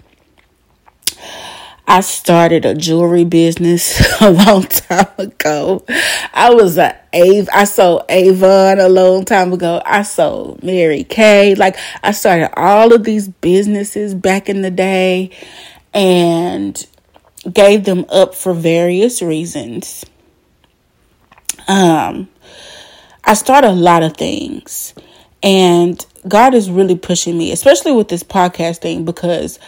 I 1.86 2.00
started 2.00 2.64
a 2.64 2.74
jewelry 2.74 3.24
business 3.24 4.02
a 4.20 4.30
long 4.30 4.64
time 4.64 5.09
ago. 5.18 5.84
I 6.32 6.52
was 6.55 6.78
a 6.78 6.96
Av- 7.14 7.48
I 7.52 7.64
sold 7.64 8.05
Avon 8.09 8.80
a 8.80 8.88
long 8.88 9.24
time 9.24 9.52
ago. 9.52 9.82
I 9.84 10.02
sold 10.02 10.62
Mary 10.62 11.05
Kay. 11.05 11.55
Like 11.55 11.76
I 12.02 12.12
started 12.12 12.50
all 12.59 12.92
of 12.92 13.05
these 13.05 13.28
businesses 13.28 14.14
back 14.14 14.48
in 14.48 14.62
the 14.62 14.70
day 14.70 15.30
and 15.92 16.86
gave 17.53 17.84
them 17.84 18.07
up 18.09 18.34
for 18.34 18.55
various 18.55 19.22
reasons. 19.22 20.05
Um, 21.68 22.28
I 23.24 23.34
started 23.34 23.68
a 23.68 23.72
lot 23.72 24.03
of 24.03 24.16
things, 24.16 24.95
and 25.42 26.05
God 26.26 26.55
is 26.55 26.70
really 26.70 26.97
pushing 26.97 27.38
me, 27.38 27.53
especially 27.53 27.92
with 27.92 28.09
this 28.09 28.22
podcast 28.22 28.78
thing, 28.78 29.05
because 29.05 29.59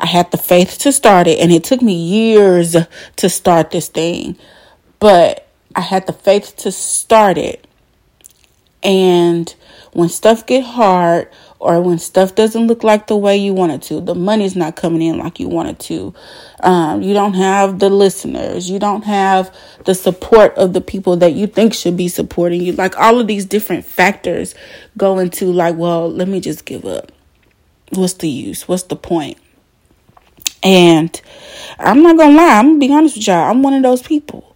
I 0.00 0.06
had 0.06 0.30
the 0.30 0.38
faith 0.38 0.78
to 0.78 0.92
start 0.92 1.26
it, 1.26 1.38
and 1.38 1.52
it 1.52 1.64
took 1.64 1.82
me 1.82 1.94
years 1.94 2.76
to 3.16 3.28
start 3.28 3.70
this 3.70 3.88
thing, 3.88 4.36
but 4.98 5.46
I 5.76 5.80
had 5.80 6.06
the 6.06 6.12
faith 6.12 6.56
to 6.58 6.72
start 6.72 7.38
it. 7.38 7.66
And 8.82 9.54
when 9.92 10.08
stuff 10.08 10.44
get 10.46 10.64
hard, 10.64 11.30
or 11.64 11.80
when 11.80 11.98
stuff 11.98 12.34
doesn't 12.34 12.66
look 12.66 12.84
like 12.84 13.06
the 13.06 13.16
way 13.16 13.34
you 13.38 13.54
want 13.54 13.72
it 13.72 13.80
to, 13.80 13.98
the 13.98 14.14
money's 14.14 14.54
not 14.54 14.76
coming 14.76 15.00
in 15.00 15.16
like 15.16 15.40
you 15.40 15.48
want 15.48 15.70
it 15.70 15.78
to, 15.78 16.12
um, 16.60 17.00
you 17.00 17.14
don't 17.14 17.32
have 17.32 17.78
the 17.78 17.88
listeners, 17.88 18.68
you 18.68 18.78
don't 18.78 19.02
have 19.04 19.50
the 19.86 19.94
support 19.94 20.54
of 20.56 20.74
the 20.74 20.82
people 20.82 21.16
that 21.16 21.32
you 21.32 21.46
think 21.46 21.72
should 21.72 21.96
be 21.96 22.06
supporting 22.06 22.60
you. 22.60 22.72
Like 22.72 22.98
all 22.98 23.18
of 23.18 23.26
these 23.26 23.46
different 23.46 23.86
factors 23.86 24.54
go 24.98 25.18
into 25.18 25.46
like, 25.46 25.74
well, 25.76 26.12
let 26.12 26.28
me 26.28 26.38
just 26.38 26.66
give 26.66 26.84
up. 26.84 27.10
What's 27.92 28.12
the 28.12 28.28
use? 28.28 28.68
What's 28.68 28.82
the 28.82 28.96
point? 28.96 29.38
And 30.62 31.18
I'm 31.78 32.02
not 32.02 32.18
gonna 32.18 32.36
lie, 32.36 32.58
I'm 32.58 32.72
gonna 32.72 32.78
be 32.78 32.92
honest 32.92 33.16
with 33.16 33.26
y'all. 33.26 33.50
I'm 33.50 33.62
one 33.62 33.72
of 33.72 33.82
those 33.82 34.02
people. 34.02 34.54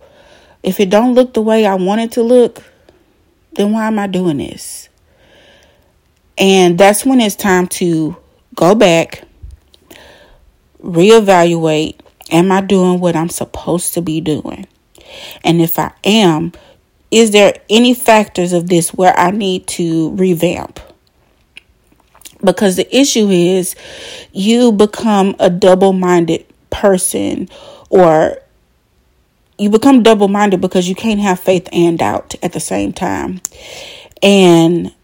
If 0.63 0.79
it 0.79 0.91
don't 0.91 1.15
look 1.15 1.33
the 1.33 1.41
way 1.41 1.65
I 1.65 1.75
want 1.75 2.03
it 2.03 2.13
to 2.13 2.23
look, 2.23 2.63
then 3.55 3.73
why 3.73 3.87
am 3.87 3.99
I 3.99 4.09
doing 4.09 4.37
this? 4.37 4.88
And 6.39 6.79
that's 6.79 7.05
when 7.05 7.21
it's 7.21 7.35
time 7.35 7.67
to 7.69 8.17
go 8.55 8.75
back, 8.75 9.25
reevaluate 10.83 11.99
Am 12.31 12.53
I 12.53 12.61
doing 12.61 13.01
what 13.01 13.17
I'm 13.17 13.31
supposed 13.31 13.95
to 13.95 14.03
be 14.03 14.21
doing? 14.21 14.67
And 15.45 15.61
if 15.63 15.79
I 15.79 15.93
am, 16.05 16.53
is 17.11 17.31
there 17.31 17.55
any 17.71 17.95
factors 17.95 18.53
of 18.53 18.69
this 18.69 18.93
where 18.93 19.19
I 19.19 19.31
need 19.31 19.67
to 19.69 20.11
revamp? 20.11 20.79
Because 22.45 22.77
the 22.77 22.97
issue 22.97 23.29
is 23.31 23.75
you 24.33 24.73
become 24.73 25.35
a 25.39 25.49
double 25.49 25.93
minded 25.93 26.45
person 26.71 27.49
or 27.89 28.39
you 29.57 29.71
become 29.71 30.03
double 30.03 30.29
minded 30.29 30.61
because 30.61 30.89
you 30.89 30.95
can't 30.95 31.19
have 31.19 31.41
faith 31.41 31.69
and 31.73 31.99
doubt 31.99 32.35
at 32.43 32.53
the 32.53 32.61
same 32.61 32.93
time. 32.93 33.41
And 34.23 34.95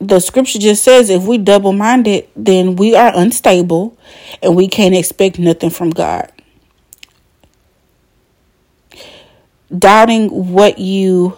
the 0.00 0.20
scripture 0.20 0.58
just 0.58 0.84
says 0.84 1.10
if 1.10 1.24
we 1.24 1.38
double 1.38 1.72
minded, 1.72 2.28
then 2.36 2.76
we 2.76 2.94
are 2.94 3.12
unstable 3.14 3.96
and 4.42 4.54
we 4.54 4.68
can't 4.68 4.94
expect 4.94 5.38
nothing 5.38 5.70
from 5.70 5.90
God. 5.90 6.30
Doubting 9.76 10.52
what 10.52 10.78
you 10.78 11.36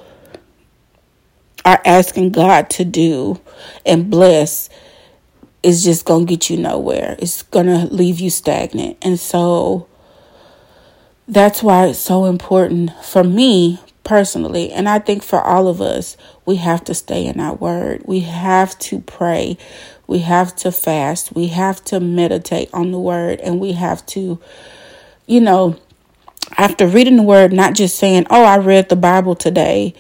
are 1.65 1.81
asking 1.85 2.31
God 2.31 2.71
to 2.71 2.85
do 2.85 3.41
and 3.85 4.11
bless 4.11 4.69
is 5.63 5.85
just 5.85 6.05
going 6.05 6.27
to 6.27 6.31
get 6.31 6.49
you 6.49 6.57
nowhere. 6.57 7.17
It's 7.19 7.43
going 7.43 7.67
to 7.67 7.93
leave 7.93 8.21
you 8.21 8.31
stagnant. 8.31 8.99
And 9.03 9.19
so 9.19 9.87
that's 11.27 11.63
why 11.63 11.87
it's 11.87 11.99
so 11.99 12.25
important 12.27 12.93
for 13.03 13.25
me 13.25 13.81
personally, 14.05 14.73
and 14.73 14.89
I 14.89 14.99
think 14.99 15.23
for 15.23 15.41
all 15.41 15.69
of 15.69 15.81
us, 15.81 16.17
we 16.51 16.57
have 16.57 16.83
to 16.83 16.95
stay 16.95 17.27
in 17.27 17.39
our 17.39 17.55
word. 17.55 18.03
We 18.07 18.21
have 18.21 18.77
to 18.81 18.99
pray. 18.99 19.57
We 20.09 20.19
have 20.19 20.57
to 20.57 20.73
fast. 20.73 21.33
We 21.33 21.47
have 21.47 21.85
to 21.85 22.01
meditate 22.01 22.69
on 22.73 22.91
the 22.91 22.99
word. 22.99 23.39
And 23.39 23.61
we 23.61 23.75
have 23.75 24.05
to, 24.07 24.41
you 25.29 25.41
know, 25.41 25.77
after 26.59 26.89
reading 26.89 27.19
the 27.19 27.23
word, 27.23 27.53
not 27.53 27.75
just 27.75 27.97
saying, 28.01 28.27
oh, 28.31 28.43
I 28.43 28.59
read 28.59 28.89
the 28.89 28.97
Bible 28.97 29.37
today. 29.37 29.95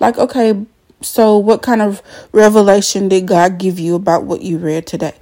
Like, 0.00 0.16
okay, 0.16 0.64
so 1.02 1.36
what 1.36 1.60
kind 1.60 1.82
of 1.82 2.00
revelation 2.32 3.10
did 3.10 3.26
God 3.26 3.58
give 3.58 3.78
you 3.78 3.94
about 3.94 4.24
what 4.24 4.40
you 4.40 4.56
read 4.56 4.86
today? 4.86 5.12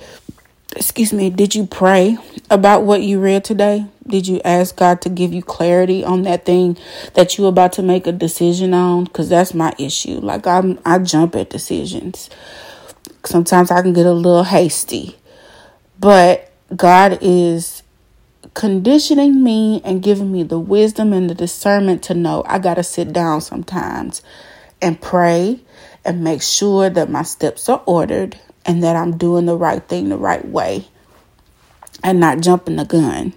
Excuse 0.76 1.12
me, 1.12 1.30
did 1.30 1.54
you 1.54 1.66
pray 1.66 2.16
about 2.48 2.82
what 2.84 3.02
you 3.02 3.20
read 3.20 3.44
today? 3.44 3.86
Did 4.06 4.26
you 4.26 4.40
ask 4.44 4.76
God 4.76 5.02
to 5.02 5.08
give 5.08 5.32
you 5.32 5.42
clarity 5.42 6.04
on 6.04 6.22
that 6.22 6.44
thing 6.44 6.76
that 7.14 7.36
you're 7.36 7.48
about 7.48 7.72
to 7.74 7.82
make 7.82 8.06
a 8.06 8.12
decision 8.12 8.74
on? 8.74 9.04
Because 9.04 9.28
that's 9.28 9.54
my 9.54 9.74
issue. 9.78 10.20
Like 10.20 10.46
I'm, 10.46 10.78
I 10.84 10.98
jump 10.98 11.36
at 11.36 11.50
decisions. 11.50 12.30
Sometimes 13.24 13.70
I 13.70 13.82
can 13.82 13.92
get 13.92 14.06
a 14.06 14.12
little 14.12 14.44
hasty, 14.44 15.16
but 15.98 16.50
God 16.74 17.18
is 17.20 17.82
conditioning 18.54 19.44
me 19.44 19.80
and 19.84 20.02
giving 20.02 20.32
me 20.32 20.42
the 20.42 20.58
wisdom 20.58 21.12
and 21.12 21.28
the 21.28 21.34
discernment 21.34 22.02
to 22.04 22.14
know 22.14 22.42
I 22.46 22.58
got 22.58 22.74
to 22.74 22.82
sit 22.82 23.12
down 23.12 23.40
sometimes 23.40 24.22
and 24.80 25.00
pray 25.00 25.60
and 26.04 26.24
make 26.24 26.42
sure 26.42 26.88
that 26.88 27.10
my 27.10 27.22
steps 27.22 27.68
are 27.68 27.82
ordered 27.86 28.38
and 28.66 28.82
that 28.82 28.96
I'm 28.96 29.16
doing 29.16 29.46
the 29.46 29.56
right 29.56 29.82
thing 29.82 30.08
the 30.08 30.16
right 30.16 30.46
way 30.46 30.86
and 32.02 32.20
not 32.20 32.40
jumping 32.40 32.76
the 32.76 32.84
gun. 32.84 33.32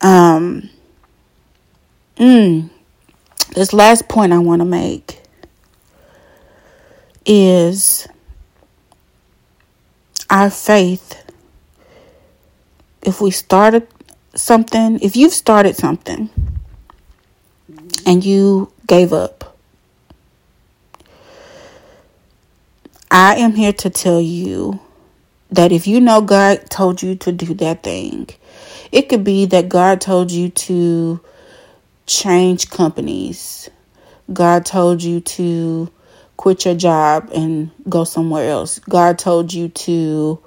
Um, 0.00 0.68
mm, 2.16 2.68
this 3.54 3.72
last 3.72 4.08
point 4.08 4.32
I 4.32 4.38
want 4.38 4.60
to 4.60 4.66
make 4.66 5.22
is 7.24 8.06
our 10.28 10.50
faith. 10.50 11.20
If 13.02 13.20
we 13.20 13.30
started 13.30 13.86
something, 14.34 14.98
if 15.00 15.16
you've 15.16 15.32
started 15.32 15.76
something 15.76 16.30
and 18.06 18.24
you 18.24 18.72
gave 18.86 19.12
up, 19.12 19.53
I 23.14 23.36
am 23.36 23.52
here 23.52 23.72
to 23.74 23.90
tell 23.90 24.20
you 24.20 24.80
that 25.52 25.70
if 25.70 25.86
you 25.86 26.00
know 26.00 26.20
God 26.20 26.68
told 26.68 27.00
you 27.00 27.14
to 27.14 27.30
do 27.30 27.54
that 27.54 27.84
thing, 27.84 28.28
it 28.90 29.08
could 29.08 29.22
be 29.22 29.46
that 29.46 29.68
God 29.68 30.00
told 30.00 30.32
you 30.32 30.48
to 30.48 31.20
change 32.06 32.70
companies. 32.70 33.70
God 34.32 34.66
told 34.66 35.00
you 35.00 35.20
to 35.20 35.92
quit 36.36 36.64
your 36.64 36.74
job 36.74 37.30
and 37.32 37.70
go 37.88 38.02
somewhere 38.02 38.50
else. 38.50 38.80
God 38.80 39.16
told 39.16 39.54
you 39.54 39.68
to 39.68 40.42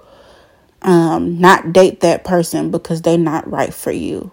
um, 0.82 1.40
not 1.40 1.72
date 1.72 2.02
that 2.02 2.26
person 2.26 2.70
because 2.70 3.02
they're 3.02 3.18
not 3.18 3.50
right 3.50 3.74
for 3.74 3.94
you. 3.94 4.30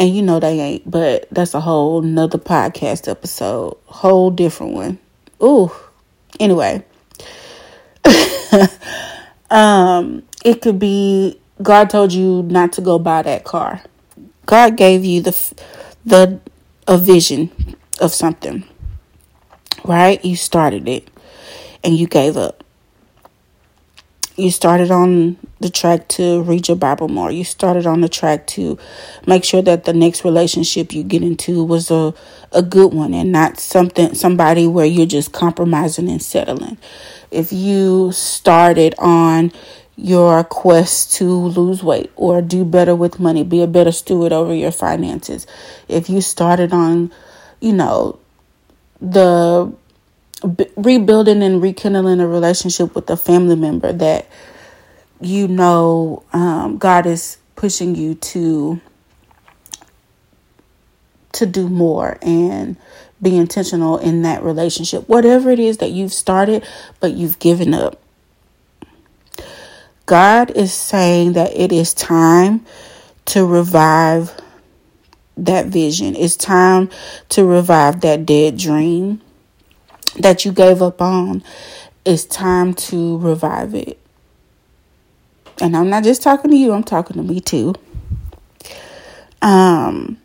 And 0.00 0.12
you 0.12 0.20
know 0.20 0.40
they 0.40 0.58
ain't, 0.58 0.90
but 0.90 1.28
that's 1.30 1.54
a 1.54 1.60
whole 1.60 2.02
nother 2.02 2.38
podcast 2.38 3.08
episode, 3.08 3.76
whole 3.86 4.32
different 4.32 4.72
one. 4.72 4.98
Ooh, 5.40 5.70
Anyway, 6.40 6.84
um, 9.50 10.22
it 10.44 10.62
could 10.62 10.78
be 10.78 11.38
God 11.62 11.90
told 11.90 12.12
you 12.12 12.42
not 12.44 12.72
to 12.74 12.80
go 12.80 12.98
buy 12.98 13.22
that 13.22 13.44
car. 13.44 13.82
God 14.46 14.76
gave 14.76 15.04
you 15.04 15.20
the 15.20 15.54
the 16.04 16.40
a 16.86 16.98
vision 16.98 17.76
of 18.00 18.12
something. 18.12 18.64
Right? 19.84 20.24
You 20.24 20.36
started 20.36 20.88
it 20.88 21.08
and 21.82 21.96
you 21.96 22.06
gave 22.06 22.36
up. 22.36 22.64
You 24.36 24.50
started 24.50 24.90
on 24.90 25.36
the 25.62 25.70
track 25.70 26.08
to 26.08 26.42
read 26.42 26.68
your 26.68 26.76
Bible 26.76 27.08
more. 27.08 27.30
You 27.30 27.44
started 27.44 27.86
on 27.86 28.00
the 28.00 28.08
track 28.08 28.46
to 28.48 28.78
make 29.26 29.44
sure 29.44 29.62
that 29.62 29.84
the 29.84 29.92
next 29.92 30.24
relationship 30.24 30.92
you 30.92 31.02
get 31.02 31.22
into 31.22 31.64
was 31.64 31.90
a, 31.90 32.14
a 32.52 32.62
good 32.62 32.92
one 32.92 33.14
and 33.14 33.32
not 33.32 33.58
something 33.58 34.14
somebody 34.14 34.66
where 34.66 34.86
you're 34.86 35.06
just 35.06 35.32
compromising 35.32 36.08
and 36.08 36.22
settling. 36.22 36.76
If 37.30 37.52
you 37.52 38.12
started 38.12 38.94
on 38.98 39.52
your 39.96 40.42
quest 40.44 41.14
to 41.14 41.30
lose 41.30 41.82
weight 41.82 42.10
or 42.16 42.42
do 42.42 42.64
better 42.64 42.94
with 42.94 43.20
money, 43.20 43.44
be 43.44 43.62
a 43.62 43.66
better 43.66 43.92
steward 43.92 44.32
over 44.32 44.54
your 44.54 44.72
finances. 44.72 45.46
If 45.88 46.10
you 46.10 46.20
started 46.20 46.72
on, 46.72 47.12
you 47.60 47.72
know, 47.72 48.18
the 49.00 49.72
rebuilding 50.76 51.42
and 51.42 51.62
rekindling 51.62 52.20
a 52.20 52.26
relationship 52.26 52.94
with 52.94 53.08
a 53.10 53.16
family 53.16 53.56
member 53.56 53.92
that 53.92 54.26
you 55.24 55.48
know 55.48 56.24
um, 56.32 56.78
God 56.78 57.06
is 57.06 57.38
pushing 57.56 57.94
you 57.94 58.14
to 58.14 58.80
to 61.32 61.46
do 61.46 61.68
more 61.68 62.18
and 62.20 62.76
be 63.20 63.36
intentional 63.36 63.98
in 63.98 64.22
that 64.22 64.42
relationship. 64.42 65.08
Whatever 65.08 65.50
it 65.50 65.58
is 65.58 65.78
that 65.78 65.90
you've 65.90 66.12
started, 66.12 66.66
but 67.00 67.12
you've 67.12 67.38
given 67.38 67.72
up. 67.72 68.00
God 70.06 70.50
is 70.50 70.74
saying 70.74 71.34
that 71.34 71.56
it 71.56 71.72
is 71.72 71.94
time 71.94 72.66
to 73.26 73.46
revive 73.46 74.38
that 75.36 75.66
vision. 75.66 76.16
It's 76.16 76.36
time 76.36 76.90
to 77.30 77.44
revive 77.44 78.00
that 78.02 78.26
dead 78.26 78.58
dream 78.58 79.22
that 80.18 80.44
you 80.44 80.52
gave 80.52 80.82
up 80.82 81.00
on. 81.00 81.42
It's 82.04 82.24
time 82.24 82.74
to 82.74 83.18
revive 83.18 83.74
it. 83.74 84.01
And 85.62 85.76
I'm 85.76 85.88
not 85.88 86.04
just 86.04 86.22
talking 86.22 86.50
to 86.50 86.56
you, 86.56 86.72
I'm 86.72 86.84
talking 86.84 87.16
to 87.16 87.22
me 87.22 87.40
too. 87.40 87.74
Um 89.40 90.18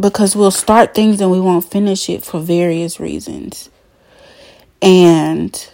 because 0.00 0.34
we'll 0.34 0.50
start 0.50 0.94
things 0.94 1.20
and 1.20 1.30
we 1.30 1.38
won't 1.38 1.64
finish 1.64 2.08
it 2.08 2.24
for 2.24 2.40
various 2.40 2.98
reasons. 2.98 3.68
And 4.80 5.68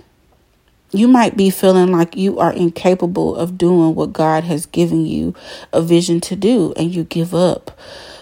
you 0.92 1.06
might 1.06 1.36
be 1.36 1.50
feeling 1.50 1.92
like 1.92 2.16
you 2.16 2.38
are 2.38 2.52
incapable 2.52 3.36
of 3.36 3.56
doing 3.56 3.94
what 3.94 4.12
God 4.12 4.44
has 4.44 4.66
given 4.66 5.06
you 5.06 5.34
a 5.72 5.80
vision 5.80 6.20
to 6.22 6.36
do, 6.36 6.72
and 6.76 6.94
you 6.94 7.04
give 7.04 7.34
up 7.34 7.78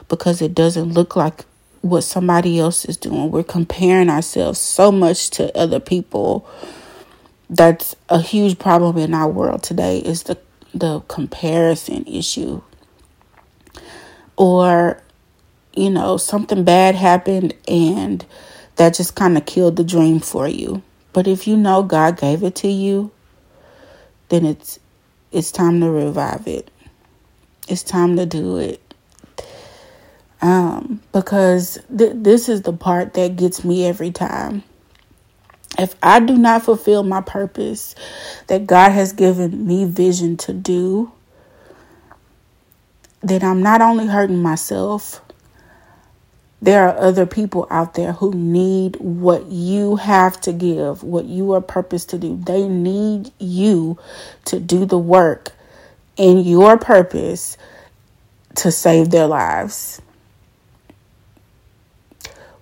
because 0.08 0.42
it 0.42 0.54
doesn't 0.54 0.92
look 0.92 1.16
like 1.16 1.44
what 1.80 2.02
somebody 2.02 2.58
else 2.58 2.84
is 2.84 2.96
doing. 2.96 3.30
We're 3.30 3.42
comparing 3.42 4.10
ourselves 4.10 4.58
so 4.58 4.92
much 4.92 5.30
to 5.30 5.56
other 5.56 5.80
people. 5.80 6.46
That's 7.48 7.94
a 8.08 8.20
huge 8.20 8.58
problem 8.58 8.98
in 8.98 9.14
our 9.14 9.28
world 9.28 9.62
today 9.62 9.98
is 9.98 10.24
the 10.24 10.36
the 10.74 11.00
comparison 11.00 12.04
issue. 12.06 12.62
Or 14.36 15.00
you 15.74 15.90
know, 15.90 16.16
something 16.16 16.64
bad 16.64 16.94
happened 16.94 17.54
and 17.66 18.24
that 18.76 18.94
just 18.94 19.14
kind 19.14 19.36
of 19.36 19.46
killed 19.46 19.76
the 19.76 19.84
dream 19.84 20.20
for 20.20 20.48
you. 20.48 20.82
But 21.12 21.26
if 21.26 21.46
you 21.46 21.56
know 21.56 21.82
God 21.82 22.18
gave 22.18 22.42
it 22.42 22.54
to 22.56 22.68
you, 22.68 23.10
then 24.28 24.44
it's 24.44 24.78
it's 25.32 25.52
time 25.52 25.80
to 25.80 25.90
revive 25.90 26.46
it. 26.46 26.70
It's 27.68 27.82
time 27.82 28.16
to 28.16 28.26
do 28.26 28.58
it. 28.58 28.80
Um, 30.42 31.00
because 31.12 31.78
th- 31.96 32.12
this 32.16 32.48
is 32.48 32.62
the 32.62 32.72
part 32.72 33.14
that 33.14 33.36
gets 33.36 33.64
me 33.64 33.86
every 33.86 34.10
time. 34.10 34.62
If 35.78 35.96
I 36.02 36.20
do 36.20 36.36
not 36.36 36.62
fulfill 36.62 37.02
my 37.02 37.20
purpose 37.20 37.94
that 38.46 38.66
God 38.66 38.90
has 38.90 39.12
given 39.12 39.66
me 39.66 39.84
vision 39.84 40.36
to 40.38 40.52
do, 40.52 41.12
then 43.22 43.42
I'm 43.42 43.62
not 43.62 43.80
only 43.80 44.06
hurting 44.06 44.40
myself, 44.42 45.20
there 46.62 46.88
are 46.88 46.96
other 46.96 47.26
people 47.26 47.66
out 47.70 47.94
there 47.94 48.12
who 48.12 48.32
need 48.32 48.96
what 48.96 49.46
you 49.46 49.96
have 49.96 50.40
to 50.42 50.52
give, 50.52 51.02
what 51.02 51.24
you 51.26 51.52
are 51.52 51.60
purposed 51.60 52.10
to 52.10 52.18
do. 52.18 52.36
They 52.36 52.68
need 52.68 53.32
you 53.38 53.98
to 54.46 54.60
do 54.60 54.86
the 54.86 54.98
work 54.98 55.52
in 56.16 56.38
your 56.38 56.78
purpose 56.78 57.58
to 58.56 58.70
save 58.70 59.10
their 59.10 59.26
lives. 59.26 60.00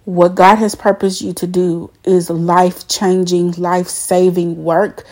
What 0.05 0.35
God 0.35 0.57
has 0.57 0.75
purposed 0.75 1.23
you 1.23 1.33
to 1.35 1.47
do 1.47 1.91
is 2.05 2.29
life 2.29 2.89
changing, 2.89 3.53
life 3.53 3.89
saving 3.89 4.65
work. 4.65 5.05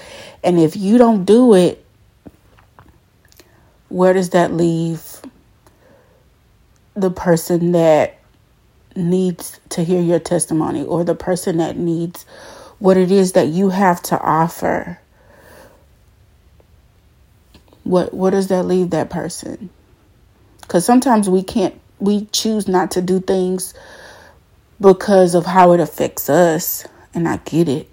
And 0.42 0.58
if 0.58 0.76
you 0.76 0.98
don't 0.98 1.24
do 1.24 1.54
it, 1.54 1.84
where 3.88 4.12
does 4.12 4.30
that 4.30 4.52
leave 4.52 5.20
the 6.94 7.10
person 7.10 7.72
that 7.72 8.18
needs 8.96 9.60
to 9.70 9.84
hear 9.84 10.00
your 10.00 10.18
testimony 10.18 10.84
or 10.84 11.04
the 11.04 11.14
person 11.14 11.58
that 11.58 11.76
needs 11.76 12.24
what 12.78 12.96
it 12.96 13.10
is 13.10 13.32
that 13.32 13.48
you 13.48 13.68
have 13.70 14.02
to 14.02 14.20
offer 14.20 14.98
what 17.84 18.12
what 18.12 18.30
does 18.30 18.48
that 18.48 18.64
leave 18.64 18.90
that 18.90 19.08
person 19.08 19.70
cuz 20.68 20.84
sometimes 20.84 21.30
we 21.30 21.42
can't 21.42 21.78
we 22.00 22.26
choose 22.26 22.66
not 22.66 22.90
to 22.90 23.00
do 23.00 23.20
things 23.20 23.74
because 24.80 25.34
of 25.34 25.46
how 25.46 25.72
it 25.72 25.80
affects 25.80 26.30
us 26.30 26.86
and 27.14 27.28
I 27.28 27.38
get 27.38 27.68
it 27.68 27.90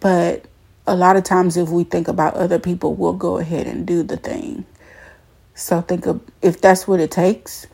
but 0.00 0.44
a 0.86 0.94
lot 0.94 1.16
of 1.16 1.24
times 1.24 1.56
if 1.56 1.68
we 1.68 1.84
think 1.84 2.08
about 2.08 2.34
other 2.34 2.58
people 2.58 2.94
we'll 2.94 3.12
go 3.12 3.38
ahead 3.38 3.66
and 3.66 3.86
do 3.86 4.02
the 4.02 4.16
thing 4.16 4.64
so 5.54 5.80
think 5.80 6.06
of 6.06 6.20
if 6.40 6.60
that's 6.60 6.86
what 6.86 7.00
it 7.00 7.10
takes 7.10 7.66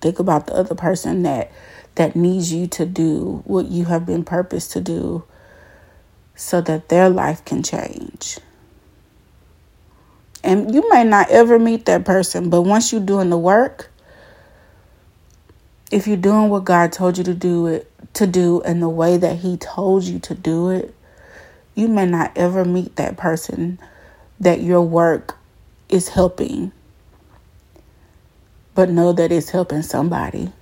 Think 0.00 0.18
about 0.18 0.46
the 0.46 0.54
other 0.54 0.74
person 0.74 1.22
that 1.22 1.50
that 1.94 2.14
needs 2.14 2.52
you 2.52 2.66
to 2.66 2.84
do 2.84 3.42
what 3.44 3.66
you 3.66 3.86
have 3.86 4.04
been 4.04 4.22
purposed 4.22 4.70
to 4.72 4.80
do 4.80 5.24
so 6.34 6.60
that 6.60 6.90
their 6.90 7.08
life 7.08 7.42
can 7.44 7.62
change. 7.62 8.38
And 10.44 10.74
you 10.74 10.88
may 10.90 11.04
not 11.04 11.30
ever 11.30 11.58
meet 11.58 11.86
that 11.86 12.04
person, 12.04 12.50
but 12.50 12.62
once 12.62 12.92
you're 12.92 13.00
doing 13.00 13.30
the 13.30 13.38
work, 13.38 13.90
if 15.90 16.06
you're 16.06 16.16
doing 16.16 16.48
what 16.48 16.64
God 16.64 16.92
told 16.92 17.18
you 17.18 17.24
to 17.24 17.34
do 17.34 17.66
it 17.66 17.90
to 18.14 18.26
do 18.26 18.62
in 18.62 18.80
the 18.80 18.88
way 18.88 19.16
that 19.16 19.36
he 19.38 19.56
told 19.56 20.04
you 20.04 20.18
to 20.20 20.34
do 20.34 20.70
it, 20.70 20.94
you 21.74 21.88
may 21.88 22.06
not 22.06 22.32
ever 22.36 22.64
meet 22.64 22.96
that 22.96 23.16
person 23.16 23.78
that 24.40 24.60
your 24.60 24.82
work 24.82 25.36
is 25.88 26.08
helping 26.08 26.72
but 28.76 28.90
know 28.90 29.10
that 29.10 29.32
it's 29.32 29.48
helping 29.48 29.82
somebody. 29.82 30.52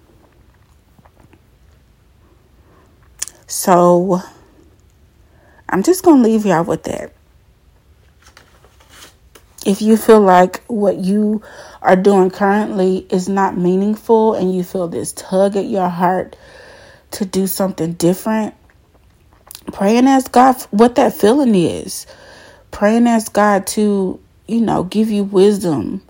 So 3.48 4.20
I'm 5.68 5.82
just 5.82 6.04
going 6.04 6.22
to 6.22 6.28
leave 6.28 6.46
y'all 6.46 6.62
with 6.62 6.84
that. 6.84 7.12
If 9.64 9.80
you 9.80 9.96
feel 9.96 10.20
like 10.20 10.62
what 10.66 10.98
you 10.98 11.42
are 11.80 11.96
doing 11.96 12.30
currently 12.30 13.06
is 13.10 13.28
not 13.28 13.56
meaningful 13.56 14.34
and 14.34 14.54
you 14.54 14.62
feel 14.62 14.88
this 14.88 15.12
tug 15.12 15.56
at 15.56 15.64
your 15.64 15.88
heart 15.88 16.36
to 17.12 17.24
do 17.24 17.46
something 17.46 17.94
different, 17.94 18.54
pray 19.72 19.96
and 19.96 20.06
ask 20.06 20.30
God 20.30 20.60
what 20.70 20.96
that 20.96 21.14
feeling 21.14 21.54
is. 21.54 22.06
Pray 22.72 22.96
and 22.96 23.08
ask 23.08 23.32
God 23.32 23.66
to, 23.68 24.20
you 24.46 24.60
know, 24.60 24.84
give 24.84 25.10
you 25.10 25.24
wisdom 25.24 26.02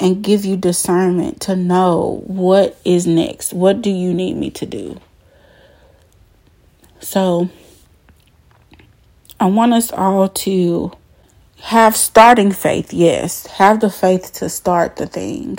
and 0.00 0.24
give 0.24 0.44
you 0.44 0.56
discernment 0.56 1.40
to 1.42 1.54
know 1.54 2.22
what 2.26 2.76
is 2.84 3.06
next. 3.06 3.52
What 3.52 3.82
do 3.82 3.90
you 3.90 4.12
need 4.12 4.36
me 4.36 4.50
to 4.50 4.66
do? 4.66 5.00
So, 6.98 7.50
I 9.38 9.46
want 9.46 9.74
us 9.74 9.92
all 9.92 10.28
to 10.28 10.92
have 11.64 11.96
starting 11.96 12.52
faith, 12.52 12.92
yes, 12.92 13.46
have 13.46 13.80
the 13.80 13.88
faith 13.88 14.34
to 14.34 14.50
start 14.50 14.96
the 14.96 15.06
thing, 15.06 15.58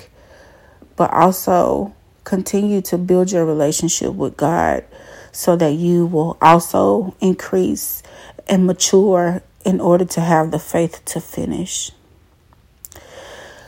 but 0.96 1.12
also 1.12 1.96
continue 2.24 2.80
to 2.80 2.96
build 2.96 3.32
your 3.32 3.44
relationship 3.44 4.14
with 4.14 4.38
God 4.38 4.86
so 5.32 5.56
that 5.56 5.72
you 5.72 6.06
will 6.06 6.38
also 6.40 7.16
increase 7.22 8.04
and 8.48 8.68
mature 8.68 9.42
in 9.66 9.82
order 9.82 10.06
to 10.06 10.22
have 10.22 10.52
the 10.52 10.60
faith 10.60 11.04
to 11.06 11.20
finish. 11.20 11.92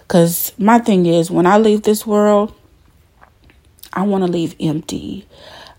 Because 0.03 0.53
my 0.59 0.77
thing 0.77 1.07
is, 1.07 1.31
when 1.31 1.47
I 1.47 1.57
leave 1.57 1.81
this 1.81 2.05
world, 2.05 2.53
I 3.91 4.03
want 4.03 4.23
to 4.23 4.31
leave 4.31 4.55
empty. 4.59 5.27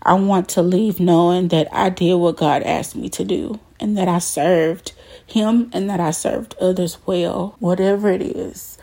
I 0.03 0.15
want 0.15 0.49
to 0.49 0.61
leave 0.61 0.99
knowing 0.99 1.47
that 1.47 1.69
I 1.71 1.89
did 1.89 2.15
what 2.15 2.35
God 2.35 2.63
asked 2.63 2.97
me 2.97 3.07
to 3.11 3.23
do 3.23 3.61
and 3.79 3.97
that 3.97 4.09
I 4.09 4.19
served 4.19 4.91
Him 5.29 5.69
and 5.73 5.89
that 5.89 5.99
I 5.99 6.11
served 6.11 6.55
others 6.59 6.97
well. 7.05 7.55
Whatever 7.59 8.09
it 8.09 8.21
is, 8.21 8.77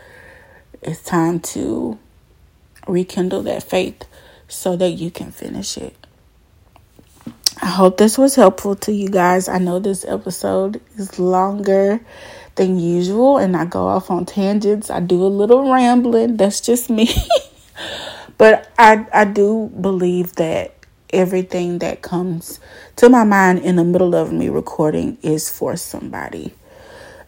it's 0.81 1.03
time 1.03 1.39
to 1.41 1.99
rekindle 2.87 3.43
that 3.43 3.63
faith 3.63 4.03
so 4.47 4.75
that 4.77 4.91
you 4.91 5.11
can 5.11 5.31
finish 5.31 5.77
it. 5.77 5.95
I 7.61 7.67
hope 7.67 7.97
this 7.97 8.17
was 8.17 8.35
helpful 8.35 8.75
to 8.75 8.93
you 8.93 9.09
guys. 9.09 9.49
I 9.49 9.57
know 9.57 9.79
this 9.79 10.05
episode 10.05 10.79
is 10.95 11.19
longer 11.19 11.99
than 12.55 12.79
usual 12.79 13.37
and 13.37 13.57
I 13.57 13.65
go 13.65 13.87
off 13.87 14.09
on 14.11 14.25
tangents. 14.25 14.89
I 14.89 14.99
do 14.99 15.25
a 15.25 15.27
little 15.27 15.71
rambling. 15.71 16.37
That's 16.37 16.61
just 16.61 16.89
me. 16.89 17.09
but 18.37 18.71
I 18.77 19.05
I 19.11 19.25
do 19.25 19.71
believe 19.81 20.33
that 20.35 20.76
everything 21.11 21.79
that 21.79 22.01
comes 22.01 22.59
to 22.97 23.09
my 23.09 23.23
mind 23.23 23.59
in 23.59 23.75
the 23.77 23.83
middle 23.83 24.15
of 24.15 24.31
me 24.31 24.49
recording 24.49 25.17
is 25.21 25.49
for 25.49 25.75
somebody. 25.77 26.53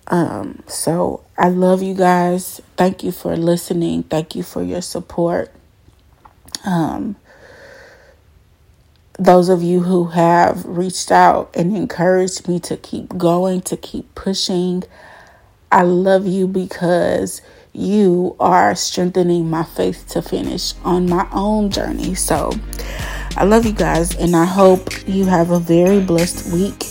Um, 0.08 0.64
so 0.68 1.24
I 1.38 1.50
love 1.50 1.84
you 1.84 1.94
guys. 1.94 2.62
Thank 2.78 3.04
you 3.04 3.12
for 3.12 3.38
listening. 3.38 4.04
Thank 4.04 4.36
you 4.36 4.44
for 4.44 4.64
your 4.64 4.82
support. 4.82 5.52
Um, 6.66 7.16
those 9.20 9.50
of 9.50 9.62
you 9.62 9.82
who 9.82 10.06
have 10.06 10.66
reached 10.66 11.12
out 11.12 11.52
and 11.56 11.76
encouraged 11.76 12.48
me 12.48 12.60
to 12.62 12.78
keep 12.78 13.18
going, 13.18 13.62
to 13.62 13.78
keep 13.78 14.16
pushing. 14.16 14.84
I 15.72 15.84
love 15.84 16.26
you 16.26 16.48
because 16.48 17.42
you 17.80 18.36
are 18.42 18.76
strengthening 18.76 19.50
my 19.50 19.64
faith 19.64 20.06
to 20.10 20.22
finish 20.22 20.74
on 20.84 21.10
my 21.10 21.26
own 21.32 21.72
journey. 21.72 22.14
So 22.14 22.52
I 23.38 23.46
love 23.46 23.66
you 23.66 23.72
guys, 23.72 24.16
and 24.16 24.36
I 24.36 24.44
hope 24.44 25.08
you 25.08 25.26
have 25.26 25.52
a 25.52 25.60
very 25.60 26.02
blessed 26.02 26.52
week. 26.52 26.84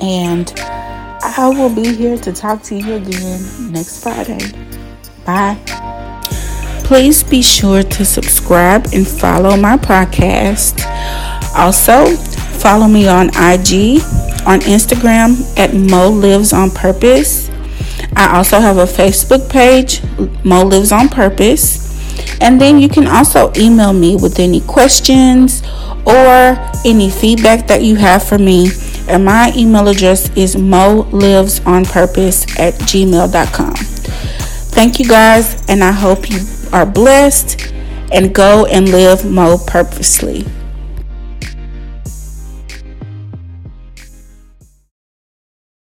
And 0.00 0.52
I 0.58 1.48
will 1.48 1.72
be 1.72 1.94
here 1.94 2.18
to 2.18 2.32
talk 2.32 2.62
to 2.64 2.74
you 2.74 2.94
again 2.94 3.72
next 3.72 4.02
Friday. 4.02 4.40
Bye. 5.24 5.56
Please 6.82 7.22
be 7.22 7.40
sure 7.40 7.84
to 7.84 8.04
subscribe 8.04 8.86
and 8.92 9.06
follow 9.06 9.56
my 9.56 9.76
podcast. 9.76 10.84
Also, 11.56 12.16
follow 12.58 12.88
me 12.88 13.06
on 13.06 13.28
IG, 13.28 14.02
on 14.44 14.58
Instagram 14.66 15.38
at 15.56 15.72
Mo 15.72 16.10
Lives 16.10 16.52
on 16.52 16.70
Purpose. 16.70 17.51
I 18.16 18.36
also 18.36 18.60
have 18.60 18.78
a 18.78 18.84
Facebook 18.84 19.50
page, 19.50 20.02
Mo 20.44 20.64
Lives 20.64 20.92
on 20.92 21.08
Purpose. 21.08 21.92
And 22.40 22.60
then 22.60 22.78
you 22.78 22.88
can 22.88 23.06
also 23.06 23.52
email 23.56 23.92
me 23.92 24.16
with 24.16 24.38
any 24.38 24.60
questions 24.60 25.62
or 26.06 26.58
any 26.84 27.10
feedback 27.10 27.66
that 27.68 27.82
you 27.82 27.96
have 27.96 28.22
for 28.22 28.38
me. 28.38 28.68
And 29.08 29.24
my 29.24 29.52
email 29.56 29.88
address 29.88 30.30
is 30.36 30.56
mo 30.56 31.08
lives 31.12 31.60
on 31.66 31.84
purpose 31.84 32.44
at 32.58 32.74
gmail.com. 32.74 33.74
Thank 33.74 34.98
you 34.98 35.06
guys, 35.06 35.62
and 35.68 35.82
I 35.82 35.92
hope 35.92 36.30
you 36.30 36.40
are 36.72 36.86
blessed 36.86 37.72
and 38.12 38.34
go 38.34 38.66
and 38.66 38.88
live 38.88 39.24
Mo 39.24 39.58
purposely. 39.66 40.46